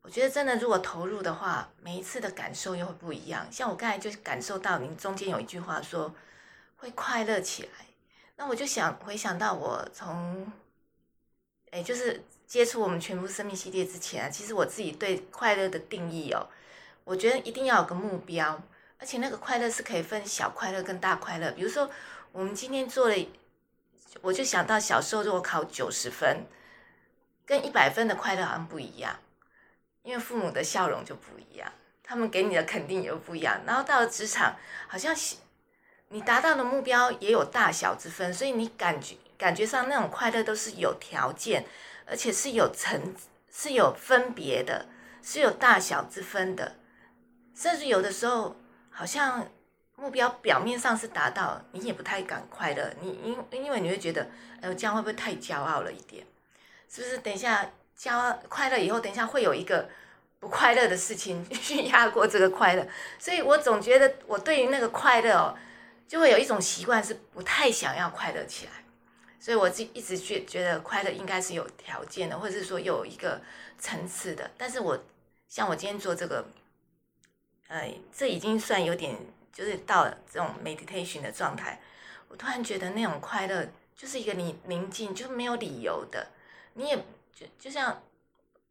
[0.03, 3.47] 我觉得真的，如果投入的话，每一次的感受又会不一样。
[3.53, 6.15] 像我刚才就感受到您中间有一句话说
[6.81, 7.87] 会快乐起来，
[8.37, 10.51] 那我就想回想到我从，
[11.71, 16.49] 哎，就是接触我们全部生命系列之前啊，其实我自己对快乐的定义哦，
[17.05, 18.63] 我觉得一定要有个目标，
[18.99, 21.53] 而且那个快乐是可以分小快乐跟大快乐。
[21.53, 21.91] 比如说
[22.33, 23.29] 我们今天做了，
[24.23, 26.47] 我就想到小时候如果考九十分，
[27.45, 29.19] 跟一百分的快乐好像不一样。
[30.03, 31.71] 因为父母的笑容就不一样，
[32.03, 33.61] 他们给你的肯定也不一样。
[33.67, 34.57] 然后到了职场，
[34.89, 35.15] 好像
[36.11, 41.65] 你达到的目标也有大小之分，所以你感觉感觉上那种快乐都是有条件，
[42.07, 43.15] 而且是有层
[43.51, 44.87] 是有分别的，
[45.23, 46.77] 是有大小之分的。
[47.55, 48.57] 甚至有的时候，
[48.91, 49.47] 好像
[49.97, 52.93] 目标表面上是达到，你也不太敢快乐。
[53.01, 54.29] 你因因为你会觉得，
[54.61, 56.27] 哎，这样会不会太骄傲了一点？
[56.89, 57.19] 是不是？
[57.19, 57.71] 等一下。
[58.01, 59.87] 骄快乐以后，等一下会有一个
[60.39, 62.89] 不快乐的事情 去压过这个快乐，
[63.19, 65.55] 所以我总觉得我对于那个快乐哦，
[66.11, 68.73] 就会有一种习惯是不太想要快乐起来，
[69.39, 73.41] 所以我就一直觉觉得快乐应该是有条件的，或者是说有一个
[73.79, 74.51] 层次的。
[74.59, 75.05] 但是我
[75.47, 76.45] 像我今天做这个，
[77.69, 79.17] 呃，这已经算有点
[79.53, 81.81] 就是到了这种 meditation 的状态，
[82.27, 86.33] 我突然觉得那种快乐就是一个你宁静，就没有理由的，
[86.75, 87.05] 你也。
[87.33, 88.03] 就就像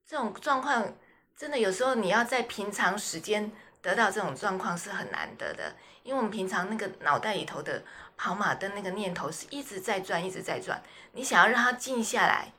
[0.05, 0.93] 这种状况，
[1.35, 3.49] 真的有时候你要在平常时间
[3.81, 7.83] 得到这种状况是很难得的，因为我们平常那个脑袋里头的
[8.17, 10.81] 跑马灯那个念头是一直在转，一直在转，
[11.13, 12.51] 你想要让它静下来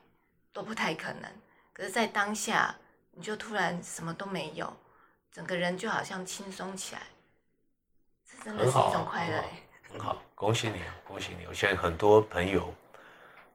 [0.51, 1.31] 都不太可能。
[1.73, 2.75] 可是，在当下，
[3.11, 4.71] 你就突然什么都没有，
[5.31, 7.01] 整个人就好像轻松起来，
[8.29, 9.43] 这真的是一种快乐。
[9.91, 11.45] 很好，恭喜你，恭喜你！
[11.47, 12.73] 我现在很多朋友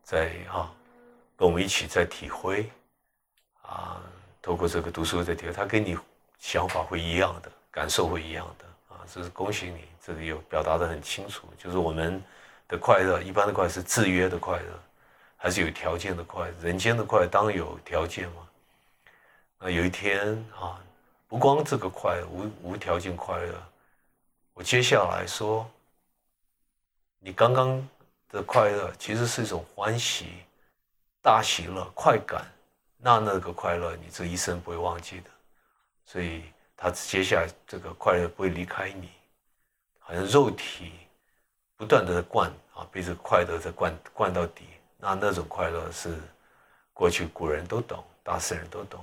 [0.03, 0.73] 在哈。
[1.39, 2.73] 跟我们一起在体会，
[3.61, 4.01] 啊，
[4.41, 5.95] 透过这个读书在体会，他跟你
[6.39, 8.65] 想法会一样的，感受会一样的，
[8.95, 12.23] 啊，这是恭喜你，这里有表达的很清楚，就是我们
[12.67, 14.83] 的快乐，一般的快乐是制约的快乐，
[15.37, 16.55] 还是有条件的快乐？
[16.63, 18.49] 人间的快乐当然有条件嘛。
[19.59, 20.81] 那有一天啊，
[21.29, 23.63] 不光这个快无无条件快乐，
[24.55, 25.71] 我接下来说，
[27.19, 27.87] 你刚刚
[28.31, 30.29] 的快乐其实是一种欢喜。
[31.21, 32.47] 大喜乐、快感，
[32.97, 35.31] 那那个快乐，你这一生不会忘记的。
[36.05, 36.45] 所以，
[36.77, 39.09] 他接下来这个快乐不会离开你，
[39.99, 40.93] 好像肉体
[41.77, 44.65] 不断的灌啊，被这个快乐在灌灌到底。
[44.99, 46.19] 那那种快乐是
[46.93, 49.01] 过去古人都懂，大圣人都懂。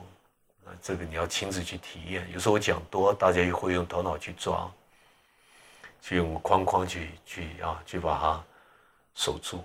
[0.63, 2.29] 那这个你要亲自去体验。
[2.31, 4.71] 有时候我讲多，大家也会用头脑去抓，
[6.01, 8.43] 去用框框去去啊，去把它
[9.13, 9.63] 守住。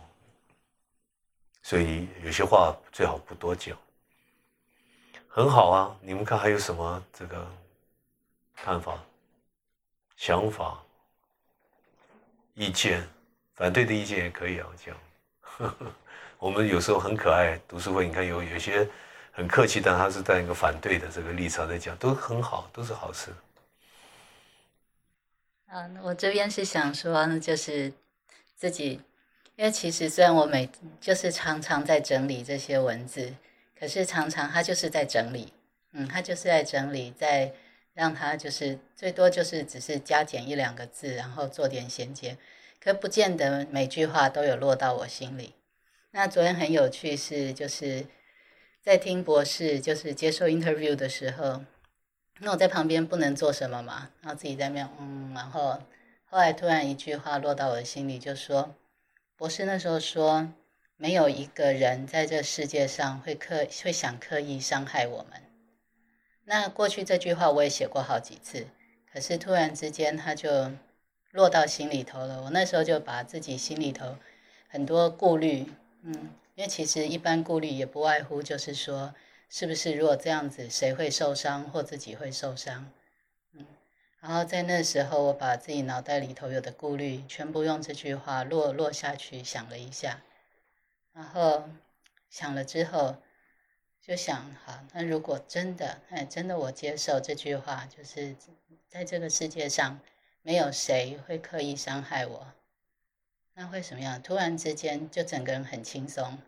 [1.63, 3.77] 所以有些话最好不多讲。
[5.29, 7.47] 很好啊，你们看还有什么这个
[8.65, 8.99] 看法、
[10.17, 10.83] 想法、
[12.55, 13.07] 意见？
[13.55, 14.97] 反对的意见也可以啊，讲。
[16.39, 18.89] 我们有时候很可爱，读书会你看有有些
[19.33, 23.33] 很客气，但他是在一个反对的这个立场在讲，都很好，都是好事。
[25.67, 27.93] 嗯，我这边是想说，就是
[28.55, 29.01] 自己。
[29.57, 33.35] 因为其实虽然我每就是常常在整理这些文字，
[33.77, 35.53] 可是常常他就是在整理，
[35.91, 37.53] 嗯，他就是在整理，在
[37.99, 42.39] 让他就是最多就是只是加减一两个字，然后做点衔接，
[42.81, 45.57] 可不见得每句话都有落到我心里。
[46.13, 48.07] 那昨天很有趣是就是
[48.81, 51.63] 在听博士就是接受 interview 的时候，
[52.39, 55.83] 那我在旁边不能做什么嘛，然后自己在那嗯，然后
[56.25, 58.77] 后来突然一句话落到我的心里，就说。
[59.37, 60.53] 博士那时候说，
[60.97, 65.48] 没有一个人在这世界上会刻会想刻意伤害我们。
[66.51, 68.67] 那过去这句话我也写过好几次，
[69.13, 70.73] 可是突然之间他就
[71.31, 72.43] 落到心里头了。
[72.45, 74.17] 我那时候就把自己心里头
[74.67, 75.67] 很多顾虑，
[76.03, 79.15] 嗯，因为其实一般顾虑也不外乎就是说，
[79.51, 82.91] 是不是如果这样子，谁会受伤或自己会受伤。
[83.53, 83.67] 嗯
[84.21, 90.23] 然后在那时候，我把自己脑袋里头有的顾虑全部用这句话落落下去想了一下，
[91.13, 91.69] 然后
[92.31, 93.17] 想了之后，
[94.09, 98.35] 就想：好，那如果真的，哎，真的我接受这句话，就是
[98.89, 100.01] 在这个世界上
[100.41, 102.47] 没有谁会刻意伤害我，
[103.53, 104.23] 那会什么样？
[104.23, 106.39] 突然之间就整个人很轻松，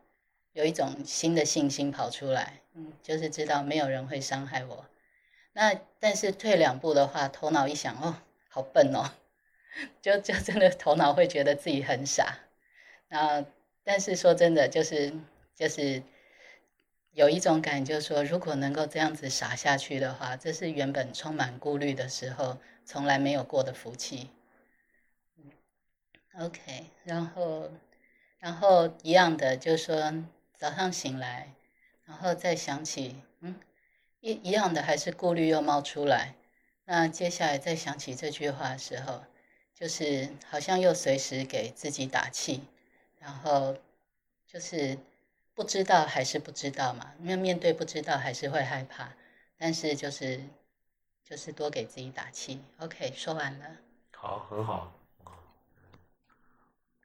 [0.54, 4.86] 有一种新的信心跑出来，嗯，就是知道没有人会伤害我。
[5.52, 9.12] 那但是退两步的话，头脑一想，哦，好笨哦，
[10.00, 12.38] 就就真的头脑会觉得自己很傻。
[13.08, 13.44] 那
[13.84, 15.12] 但是说真的，就是
[15.54, 16.02] 就是
[17.12, 24.30] 有一种感觉，就是说，如果能够这样子傻下去的话，这是原本充满顾虑的时候从来没有过的福气。
[26.38, 27.70] OK，然后
[28.38, 30.24] 然后一样的，就是说
[30.56, 31.52] 早上醒来，
[32.04, 33.54] 然后再想起，嗯。
[34.22, 36.34] 一一样的，还是顾虑又冒出来。
[36.84, 39.24] 那接下来再想起这句话的时候，
[39.74, 42.60] 就是好像又随时给自己打气，
[43.18, 43.78] 然后
[44.46, 44.98] 就是
[45.60, 49.06] 不知道还是不知道嘛，因为面对不知道还是会害怕，
[49.58, 50.42] 但是就是
[51.22, 52.64] 就是多给自己打气。
[52.78, 53.66] OK，说完了。
[54.16, 54.90] 好，很好。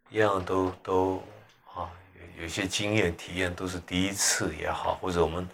[0.09, 1.21] 一样都都
[1.73, 1.91] 啊，
[2.37, 5.45] 有有些经验体验都是第一次也好，或者我们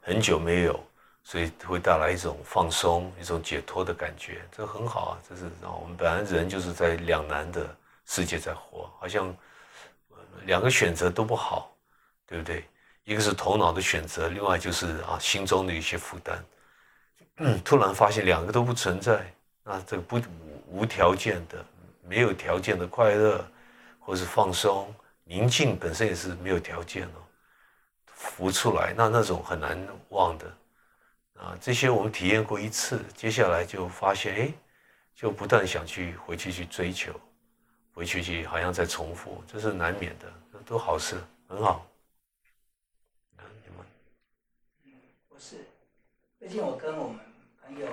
[0.00, 0.84] 很久没有。
[1.22, 5.22] 所以会带来一种放松、一种解脱的感觉，这很好啊！
[5.28, 7.72] 这是，我们本来人就是在两难的
[8.06, 9.32] 世界在活，好像
[10.46, 11.70] 两个选择都不好，
[12.28, 12.62] 对不对？
[13.04, 16.44] 一个是头脑的选择，另外就是啊心中的一些负担。
[17.64, 19.32] 突然发现两个都不存在，
[19.64, 20.20] 那这个不
[20.66, 21.64] 无条件的、
[22.02, 23.42] 没有条件的快乐，
[23.98, 27.22] 或是放松、宁静本身也是没有条件哦，
[28.06, 29.78] 浮出来，那那种很难
[30.10, 30.46] 忘的。
[31.34, 34.52] 啊，这些我们体验过一次，接下来就发现，哎，
[35.14, 37.12] 就不断想去回去去追求，
[37.94, 41.16] 回去去好像在重复，这是难免的，都好事，
[41.46, 41.86] 很好。
[44.84, 44.92] 嗯，
[45.38, 45.64] 不是，
[46.36, 47.20] 最近我跟我们
[47.62, 47.86] 朋友，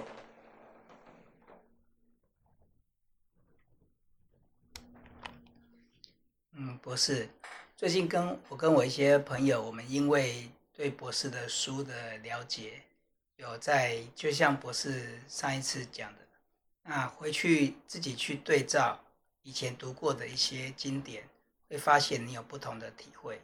[6.54, 7.30] 嗯，博士，
[7.78, 12.82] 最近跟我跟我一些朋友，我们因为对博士的书的了解。
[13.36, 16.22] 有在，就像博士上一次讲的，
[16.82, 19.00] 那回去自己去对照
[19.43, 21.30] 以前读过的一些经典，
[21.70, 23.39] 会发现你有不同的体会，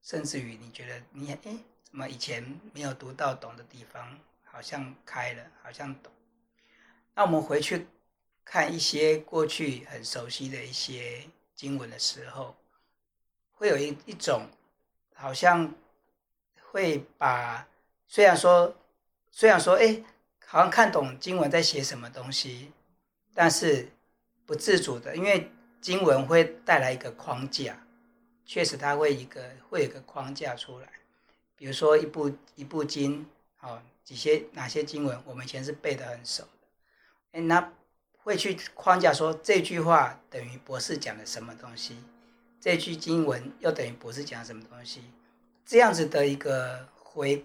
[0.00, 1.58] 甚至于你觉得你哎，
[1.90, 6.12] 怎么以前没有读到懂的地方，好像开了，好像懂。
[7.14, 7.86] 那我们回去
[8.44, 11.24] 看一些过去很熟悉的一些
[11.54, 12.56] 经文的时候，
[13.52, 14.46] 会有一一种，
[15.14, 15.74] 好像
[16.70, 17.66] 会把
[18.06, 18.76] 虽然说。
[19.32, 20.02] 虽然说，哎，
[20.44, 22.72] 好像看懂经文在写什么东西，
[23.32, 23.88] 但是
[24.44, 25.48] 不自主的，因为
[25.80, 27.80] 经文会带来一个框架，
[28.44, 30.88] 确实它会一个会有一个框架出来。
[31.60, 33.26] 比如说一部一部经，
[33.60, 36.48] 哦，几些哪些经文，我们以前是背得很熟的，
[37.32, 37.70] 哎，那
[38.22, 41.98] 会去框架说这句话等于博士讲的什么东西，
[42.58, 45.02] 这句经文又等于博士讲什么东西，
[45.66, 47.44] 这样子的一个回。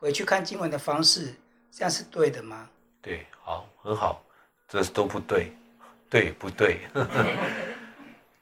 [0.00, 1.34] 回去看经文的方式，
[1.72, 2.70] 这样是对的吗？
[3.02, 4.24] 对，好，很好，
[4.68, 5.52] 这都不对，
[6.08, 6.82] 对不对？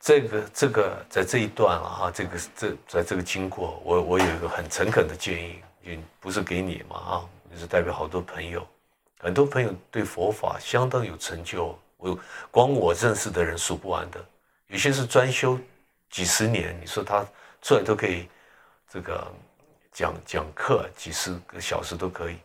[0.07, 8.65] 这个这个在这一段啊，哈，这个这在这个经过，我我有一个很诚恳的建议，也不是给你嘛，啊，也是代表好多朋友，
[9.19, 12.17] 很多朋友对佛法相当有成就，我
[12.53, 14.25] 光我认识的人数不完的，
[14.69, 15.59] 有些是专修
[16.09, 17.27] 几十年，你说他
[17.61, 18.29] 出来都可以
[18.89, 19.27] 这个。
[19.93, 22.37] 讲讲课几十个小时都可以，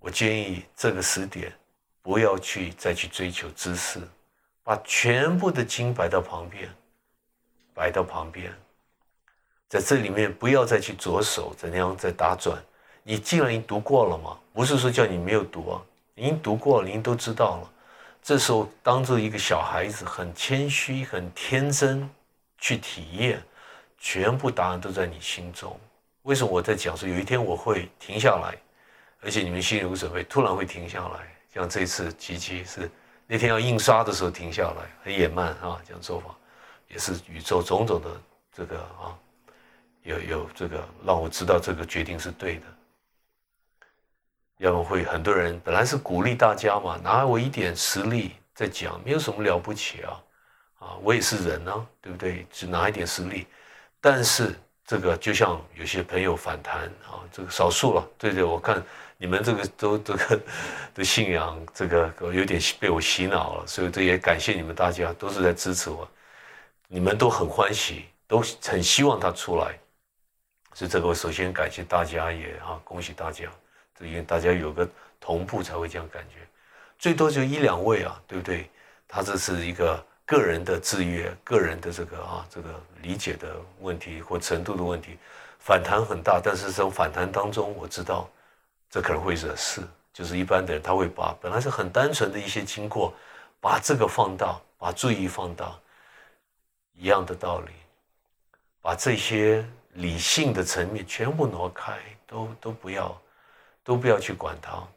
[0.00, 1.52] 我建议这个时点
[2.02, 4.00] 不要去再去追求知识，
[4.64, 6.68] 把全部的经摆到旁边，
[7.74, 8.52] 摆到旁边，
[9.68, 12.62] 在这里面不要再去着手怎样再打转。
[13.02, 15.82] 你既然已经读过了嘛，不是说叫你没有读啊，
[16.14, 17.70] 已经读过了，您都知道了。
[18.22, 22.08] 这时候当做一个小孩子，很谦虚、很天真
[22.58, 23.42] 去体验，
[23.98, 25.76] 全部答案都在你心中。
[26.22, 28.56] 为什么我在讲说有一天我会停下来，
[29.20, 31.18] 而且你们心里有准备，突然会停下来。
[31.52, 32.88] 像这次机器是
[33.26, 36.34] 那天要印刷的时候停下来，很野蛮啊，这样做法
[36.92, 38.08] 也是宇宙种种的
[38.54, 39.10] 这个啊，
[40.02, 42.62] 有有这个让我知道这个决定是对的。
[44.58, 50.22] 要么会很多人本来是鼓励大家嘛，拿我一点实力在讲，没有什么了不起啊，
[50.78, 52.46] 啊，我也是人呢，对不对？
[52.52, 53.46] 只拿一点实力，
[54.00, 54.54] 但是。
[54.84, 58.06] 这个就像有些朋友反弹啊，这个少数了。
[58.18, 58.82] 对对，我看
[59.16, 60.40] 你们这个都这个
[60.92, 66.06] 的信仰，这个有点被我洗脑了，所以这也感谢你们大家都是在支持我，
[66.92, 69.78] 你们都很欢喜，都很希望他出来。
[70.74, 73.46] 所以这个首先感谢大家，也哈恭喜大家，
[73.98, 74.86] 这因为大家有个
[75.18, 76.46] 同步才会这样感觉，
[76.98, 78.68] 最多就一两位啊，对不对？
[79.08, 80.04] 他这是一个。
[80.24, 82.68] 个人的制约，个人的这个啊，这个
[83.02, 85.18] 理解的问题或程度的问题，
[85.58, 86.40] 反弹很大。
[86.42, 88.30] 但是这种反弹当中，我知道
[88.88, 93.12] 这可能会惹事，就是一般的人他会把本来是很单纯的一些经过，
[93.60, 95.76] 把这个放大，把注意放大，
[97.02, 97.72] 一样的道理，
[98.80, 101.98] 把这些理性的层面全部挪开，
[102.28, 103.20] 都都不要，
[103.82, 104.70] 都不要去管它。
[104.70, 104.88] 啊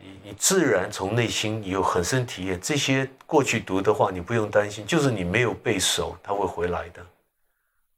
[0.00, 7.04] 你你自然从内心有很深体验，这些过去读的话，你不用担心，就是你没有背熟，它会回来的。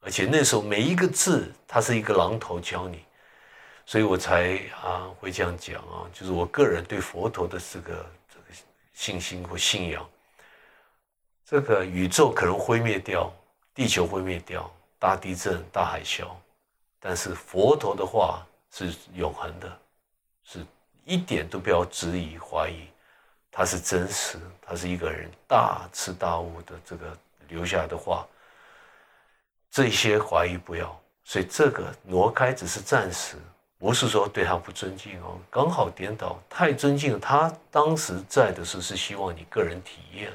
[0.01, 3.05] 而且那时候每一个字，它是一个榔头教你，
[3.87, 8.59] 所以我才啊会这样讲啊，就是我个人对佛陀的这个这个
[8.93, 10.05] 信心或信仰。
[11.45, 13.33] 这个宇宙可能毁灭掉，
[13.75, 16.29] 地球毁灭掉，大地震、大海啸，
[16.99, 19.79] 但是佛陀的话是永恒的，
[20.45, 20.65] 是。
[21.07, 22.89] 一点都不要质疑怀疑，
[23.51, 27.15] 他是真实，他是一个人大彻大悟的这个
[27.47, 28.27] 留下来的话，
[29.71, 33.37] 这些怀疑不要，所以这个挪开只是暂时，
[33.79, 40.33] 不是说对他不尊敬哦，刚好颠倒，太尊敬他当时在的时候是希望你个人体验，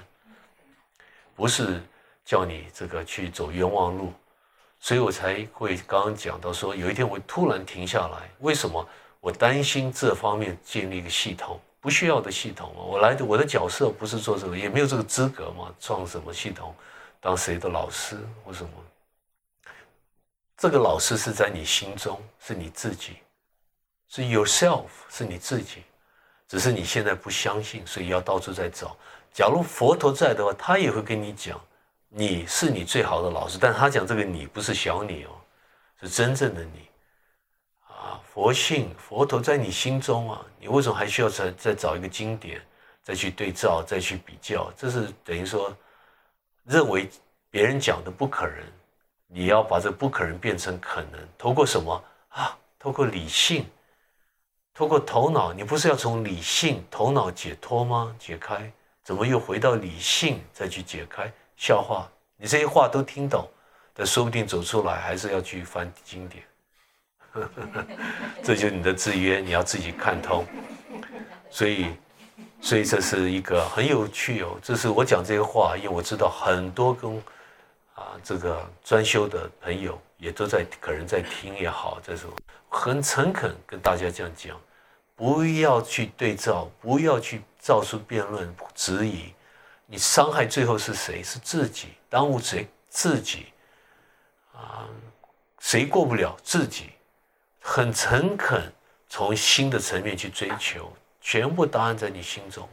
[1.40, 1.82] 不是
[2.26, 4.12] 叫你这个去走冤枉路，
[4.82, 8.86] 所以我才会刚刚讲到说，有一天我突然停下来，为什么？
[9.22, 12.82] 我担心这方面建立一个系统不需要的系统嘛？
[12.84, 15.74] 我来的我的角色不是做这个，也没有这个资格嘛？
[15.80, 16.76] 创什么系统？
[17.22, 18.72] 当谁的老师或什么？
[20.58, 23.16] 这个老师是在你心中，是你自己，
[24.10, 25.84] 是 yourself，是你自己。
[26.50, 28.98] 只是你现在不相信，所以要到处在找。
[29.40, 31.58] 假如佛陀在的话，他也会跟你讲，
[32.10, 33.58] 你是你最好的老师。
[33.58, 35.32] 但他讲这个你不是小你哦，
[36.02, 36.90] 是真正的你
[37.88, 38.20] 啊。
[38.34, 42.62] 佛性佛陀在你心中啊，你为什么还需要再再找一个经典，
[43.02, 44.70] 再去对照，再去比较？
[44.76, 45.74] 这是等于说，
[46.66, 47.10] 认为
[47.50, 48.58] 别人讲的不可能，
[49.28, 51.28] 你要把这不可能变成可能。
[51.38, 52.58] 透过什么啊？
[52.78, 53.66] 透过理性，
[54.74, 55.54] 透过头脑。
[55.54, 58.14] 你不是要从理性、头脑解脱吗？
[58.20, 58.70] 解开，
[59.10, 61.34] 怎么又回到理性再去解开？
[61.58, 62.08] 笑话，
[62.38, 63.50] 你这些话都听懂，
[63.92, 66.44] 但说不定走出来还是要去翻经典。
[68.44, 70.46] 这就是你的制约，你要自己看通。
[71.50, 71.88] 所以，
[72.62, 74.60] 所以这是一个很有趣哦。
[74.62, 77.12] 这是我讲这些话，因为我知道很多跟
[77.96, 82.34] 啊这个专修的朋友也都在，可能在听也好，这时候
[82.70, 84.56] 很诚恳跟大家这样讲：
[85.20, 89.34] 不要去对照，不要去造出辩论、质疑。
[89.86, 91.22] 你伤害最后是谁？
[91.22, 92.66] 是自己，耽误谁？
[92.88, 93.48] 自己
[94.56, 94.88] 啊，
[95.60, 96.92] 谁过不了自己？
[97.60, 98.72] 很诚恳，
[99.10, 100.90] 从新的层面去追求，
[101.20, 102.66] 全部答案在你心中。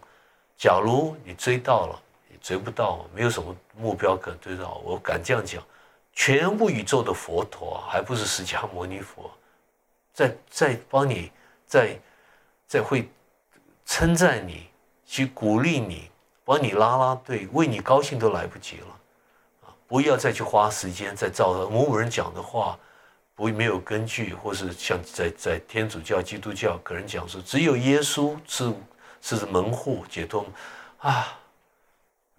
[0.57, 4.81] 假如你追到了，你追不到，没有什么目标可追到。
[4.85, 5.61] 我敢这样讲，
[6.13, 9.29] 全部宇宙的佛陀，还不是释迦牟尼佛，
[10.15, 11.33] 在在帮你，
[11.67, 11.99] 在
[12.67, 13.09] 在会
[13.85, 14.69] 称赞你，
[15.05, 16.11] 去鼓励你，
[16.45, 18.87] 帮你拉拉队，为你高兴都来不及了。
[19.67, 22.79] 啊，不要再去花时间在照某某人讲的话。
[23.39, 28.73] 不没有根据，或是像在在天主教、基督教，可能讲说只有耶稣是
[29.21, 30.47] 是门户解脱
[31.01, 31.39] 啊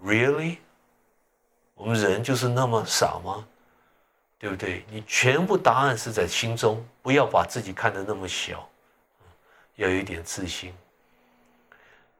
[0.03, 0.57] ？Really？
[1.75, 3.45] 我们人就是那么傻吗？
[4.39, 4.87] 对不对？
[4.89, 8.67] 你全部答案是在心中，不要把自己看得那么小，
[9.77, 10.71] 要有一点自信。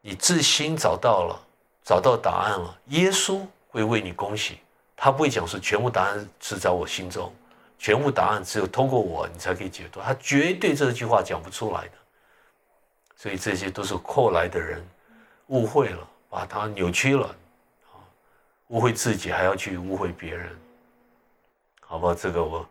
[0.02, 1.40] 你自心找到了，
[1.84, 4.60] 找到答案了，耶稣会为你恭喜，
[4.96, 7.32] 他不会讲说全部答案是在我心中。
[7.80, 10.02] 全部答案只有通过我，你才可以解读。
[10.02, 11.92] 他绝对这句话讲不出来的，
[13.16, 14.84] 所以这些都是后来的人
[15.48, 17.28] 误会了，把它扭曲了，
[17.94, 18.02] 啊，
[18.70, 20.58] 误会自己还要去误会别人，
[21.82, 22.16] 好吧？
[22.20, 22.68] 这个我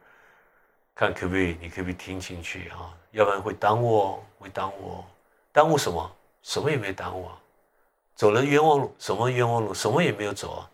[0.93, 2.93] 看可不可以，你可不可以听进去啊？
[3.17, 5.05] 要不然会耽误哦，会耽误哦，
[5.51, 6.13] 耽误什么？
[6.43, 7.33] 什么也没耽误啊，
[8.15, 9.73] 走了冤枉路，什么冤枉路？
[9.73, 10.71] 什么也没有走啊，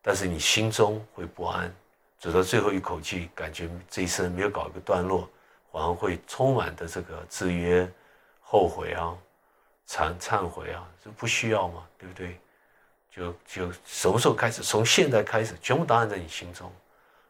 [0.00, 1.74] 但是你心中会不安。
[2.20, 5.28] 走到最后一口气，感觉这一生没有搞一个段落，
[5.72, 7.90] 反而会充满的这个制约、
[8.40, 9.12] 后悔啊、
[9.88, 12.38] 忏忏悔啊，这不需要嘛，对不对？
[13.10, 14.62] 就就什么时候开始？
[14.62, 16.70] 从现在开始，全部答案在你心中。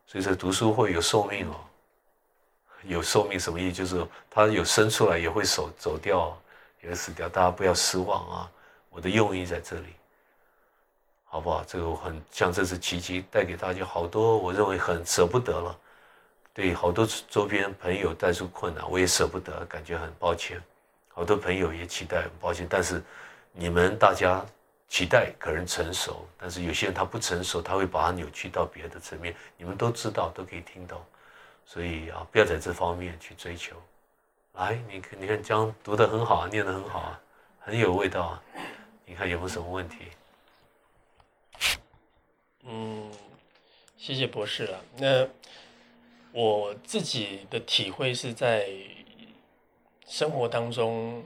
[0.06, 1.56] 所以说读书会有寿命哦，
[2.86, 3.72] 有寿命什么意思？
[3.74, 6.36] 就是他有生出来也会走走掉，
[6.82, 8.50] 也会死掉，大家不要失望啊！
[8.90, 9.86] 我的用意在这里。
[11.24, 11.64] 好不好？
[11.66, 15.76] 这个很像这次奇迹带给大家好多，我认为很舍不得了。
[16.52, 20.62] 对好多周边朋友带出困难，我也舍不得，感觉很抱歉。
[21.08, 22.64] 好多朋友也期待，很抱歉。
[22.70, 23.02] 但是
[23.50, 24.46] 你们大家
[24.88, 29.34] 期待可能成熟，但是有些人他不成熟，他会把它扭曲到别的层面。
[29.56, 31.04] 你们都知道，都可以听到。
[31.66, 33.76] 所以啊，不要在这方面去追求
[34.52, 37.20] 来，你看，你看，江读得很好啊，念得很好啊，
[37.58, 38.42] 很有味道啊。
[39.06, 39.96] 你看有没有什么问题？
[42.62, 43.10] 嗯，
[43.96, 44.84] 谢谢博士了。
[44.96, 45.28] 那
[46.32, 48.70] 我自己的体会是在
[50.06, 51.24] 生活当中，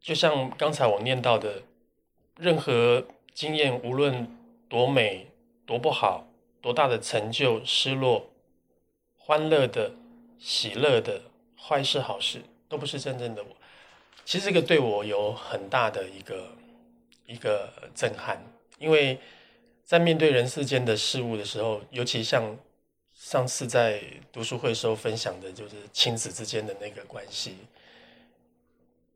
[0.00, 1.62] 就像刚才我念到的，
[2.36, 4.28] 任何经验，无论
[4.68, 5.30] 多美、
[5.64, 6.26] 多不好、
[6.62, 8.30] 多大的成就、失落、
[9.18, 9.92] 欢乐的、
[10.38, 11.20] 喜乐的、
[11.58, 13.50] 坏事、好事，都不是真正的我。
[14.24, 16.56] 其实这个对我有很大的一个
[17.26, 18.42] 一个震撼。
[18.78, 19.18] 因为
[19.84, 22.56] 在面对人世间的事物的时候，尤其像
[23.14, 24.02] 上次在
[24.32, 27.56] 读书会时候分享的，就是亲子之间的那个关系，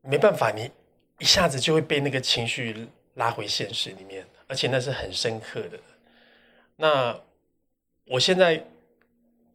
[0.01, 0.71] 没办法，你
[1.19, 5.79] 一下子就会被那个情绪拉回现实里面，而且那是很深刻的。
[6.77, 7.19] 那
[8.07, 8.65] 我现在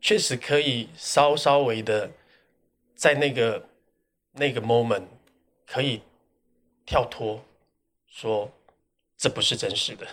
[0.01, 2.11] 确实可以稍稍微的
[2.95, 3.69] 在那个
[4.33, 5.05] 那个 moment
[5.67, 6.03] 可以
[6.87, 7.43] 跳脱，
[8.07, 8.51] 说。
[9.15, 10.05] 这不是真实的，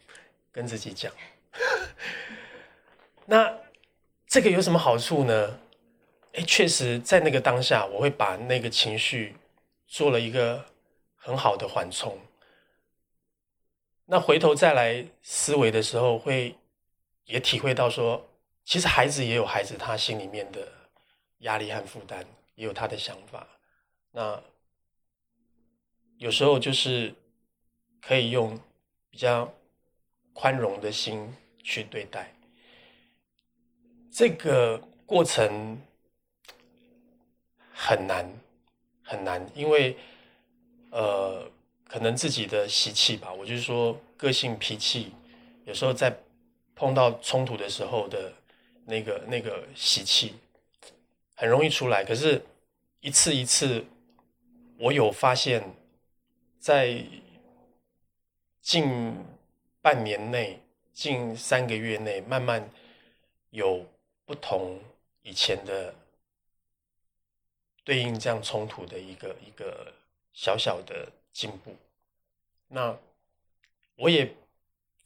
[0.52, 1.10] 跟自己讲。
[3.24, 3.58] 那
[4.26, 5.58] 这个有什么好处呢？
[6.34, 9.34] 哎，确实在那个当下，我会把那个情绪
[9.86, 10.66] 做了一个
[11.16, 12.18] 很好的缓冲。
[14.04, 16.54] 那回头再来思维的时候，会
[17.28, 18.28] 也体会到说，
[18.64, 20.68] 其实孩子也有孩子他心里面的
[21.38, 22.26] 压力和负担，
[22.56, 23.46] 也有他的想法。
[24.10, 24.42] 那
[26.18, 27.14] 有时候就是。
[28.00, 28.58] 可以用
[29.10, 29.52] 比较
[30.32, 32.32] 宽容的心去对待
[34.10, 35.78] 这个过程，
[37.72, 38.24] 很难
[39.02, 39.96] 很难，因为
[40.90, 41.50] 呃，
[41.84, 45.12] 可能自己的习气吧，我就是说个性脾气，
[45.66, 46.16] 有时候在
[46.78, 48.32] 碰到冲突的时候的
[48.86, 50.36] 那个那个习气，
[51.34, 52.04] 很容易出来。
[52.04, 52.40] 可是，
[53.00, 53.84] 一次一次，
[54.78, 55.74] 我有发现，
[56.58, 57.04] 在。
[58.60, 59.16] 近
[59.80, 60.60] 半年内，
[60.92, 62.68] 近三个月内，慢慢
[63.48, 63.86] 有
[64.26, 64.78] 不同
[65.22, 65.94] 以前的
[67.82, 69.90] 对应这样冲突的一个一个
[70.34, 71.74] 小小的进步。
[72.66, 72.94] 那
[73.96, 74.34] 我也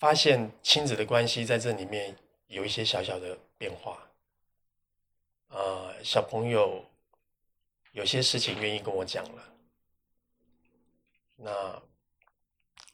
[0.02, 2.16] 发现亲子的关系在这里面
[2.48, 3.96] 有一些小小的变化。
[5.46, 6.84] 啊，小朋友
[7.92, 9.54] 有些事情愿意跟我讲了。
[11.36, 11.80] 那。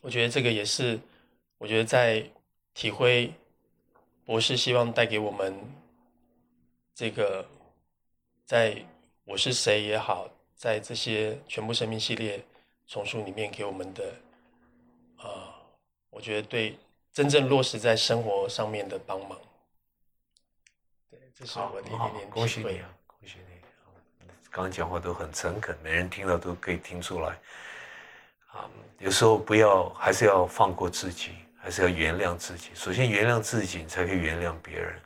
[0.00, 1.00] 我觉得这个也是，
[1.56, 2.24] 我觉得在
[2.72, 3.32] 体会
[4.24, 5.52] 博士希望带给我们
[6.94, 7.44] 这个，
[8.44, 8.80] 在
[9.24, 12.44] 我是谁也好，在这些全部生命系列
[12.86, 14.14] 丛书里面给我们的，
[15.16, 15.58] 啊，
[16.10, 16.78] 我觉得对
[17.18, 19.36] 真正落实在生活上面的帮忙，
[21.10, 23.60] 对，这是我的一点点恭喜你啊，恭喜你！
[24.52, 27.30] 刚刚讲话都很诚恳，每人听到都可以听出来。
[28.52, 32.70] 啊，有时候不要，还是要放过自己，还是要原谅自己。
[32.72, 34.96] 首先原谅自己，你才可以原谅别人。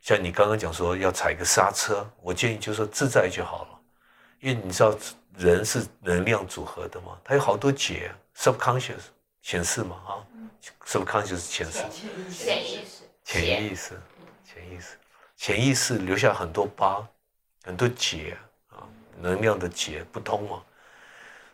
[0.00, 3.80] 像你刚刚讲说要踩个刹车，我建议就说自在就好了，
[4.40, 4.96] 因为你知道
[5.36, 9.11] 人是能量组合的嘛，它有好多结，subconscious
[9.42, 10.10] 潜释嘛啊
[10.86, 11.84] ，subconscious 潜释，
[12.30, 14.00] 潜意识，潜意识，
[14.44, 14.96] 潜意识，
[15.36, 17.04] 潜意识留下很多疤，
[17.64, 18.36] 很多结
[18.70, 18.86] 啊，
[19.18, 20.62] 能量的结不通啊。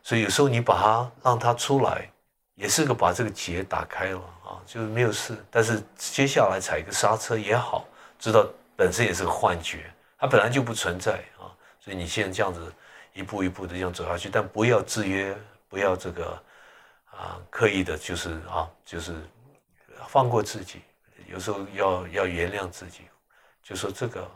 [0.02, 2.10] 所以有时候你把它让它出来，
[2.54, 5.36] 也是个把这个结打开了啊，就是没有事。
[5.50, 11.48] 但是接下来踩一个刹车也好，知道本身也是个幻觉，它本来就不存在啊。
[11.80, 12.70] 所以你现在这样子
[13.14, 15.34] 一步一步的这样走下去，但不要制约，
[15.68, 16.42] 不要这个
[17.18, 19.14] 啊刻意的，就是啊，就是
[20.06, 20.80] 放过自己。
[21.26, 23.02] 有时候要要原谅自己，
[23.62, 24.26] 就说这个，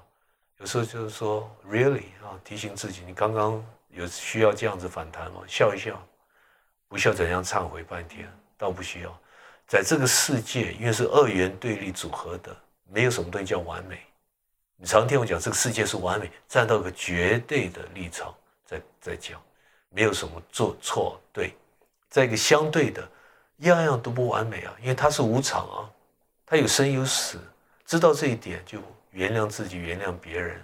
[0.58, 3.64] 有时候就是说 really 啊，提醒自己，你刚刚。
[3.94, 5.42] 有需要这样子反弹吗？
[5.46, 6.02] 笑一笑，
[6.88, 8.26] 不需要怎样忏悔半天，
[8.56, 9.20] 倒不需要。
[9.66, 12.56] 在这个世界，因为是二元对立组合的，
[12.88, 14.00] 没有什么东西叫完美。
[14.76, 19.38] 你常听我讲，这个世界是完美，站到个绝对的立场在在讲，
[19.90, 21.54] 没有什么做错对，
[22.12, 23.02] 在一个相对的，
[23.56, 25.90] 样样都不完美啊，因为它是无常啊，
[26.46, 27.40] 它有生有死，
[27.86, 28.78] 知道这一点就
[29.10, 30.62] 原谅自己，原谅别人，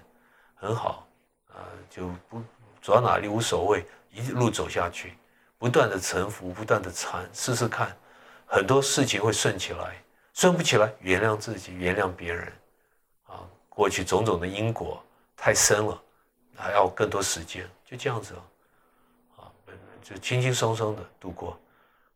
[0.55, 1.09] 很好
[1.49, 2.41] 啊，就不。
[2.81, 5.13] 走到哪里无所谓，一路走下去，
[5.59, 7.95] 不断的沉浮，不断的禅，试试看，
[8.47, 10.01] 很多事情会顺起来，
[10.33, 12.51] 顺不起来，原谅自己，原谅别人，
[13.27, 15.03] 啊，过去种种的因果
[15.37, 16.01] 太深了，
[16.57, 18.41] 还要更多时间，就这样子，啊，
[20.09, 21.61] 就轻轻松松的度过，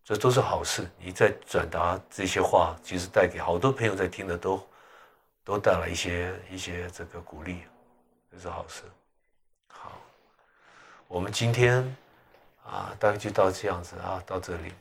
[0.02, 0.88] 这都是好事。
[0.98, 4.66] 你在转达这些话，其实带给好多朋友在听的都，
[5.44, 7.58] 都带来一些一些这个鼓励，
[8.30, 8.80] 这是好事。
[9.68, 10.00] 好
[11.06, 11.84] 我们今天
[12.64, 14.72] 啊，大概就到这样子啊，到这里，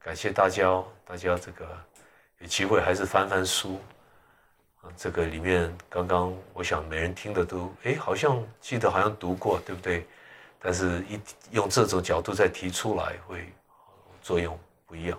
[0.00, 1.64] 感谢大家哦，大家这个
[2.38, 3.80] 有机会还是翻翻书
[4.82, 10.04] 啊，这个里面刚刚我想每人听的都哎，好像记得好像读过，对不对？
[10.60, 11.20] 但是一
[11.52, 13.52] 用这种角度再提出来，会
[14.20, 15.18] 作用不一样。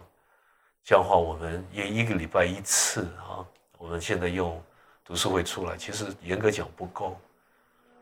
[0.83, 3.45] 这样的话，我们也一个礼拜一次啊，
[3.77, 4.61] 我们现在用
[5.05, 7.19] 读书会出来，其实严格讲不够，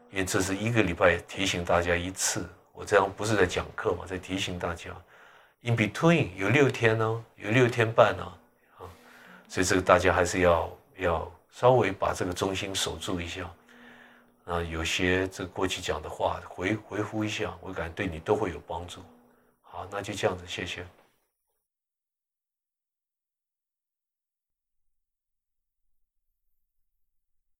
[0.10, 2.48] 因为这是一个礼拜提醒大家一次。
[2.74, 4.92] 我这样不是在讲课嘛，在提醒大家
[5.62, 8.24] ，in between 有六天呢，有六天半呢，
[8.78, 8.86] 啊，
[9.50, 13.50] 所以这个大家还是要要稍微把这个中心守住一下。
[14.48, 19.02] 啊，有些这过去讲的话回回复一下，我感觉对你都会有帮助。
[19.62, 20.86] 好，那就这样子，谢谢。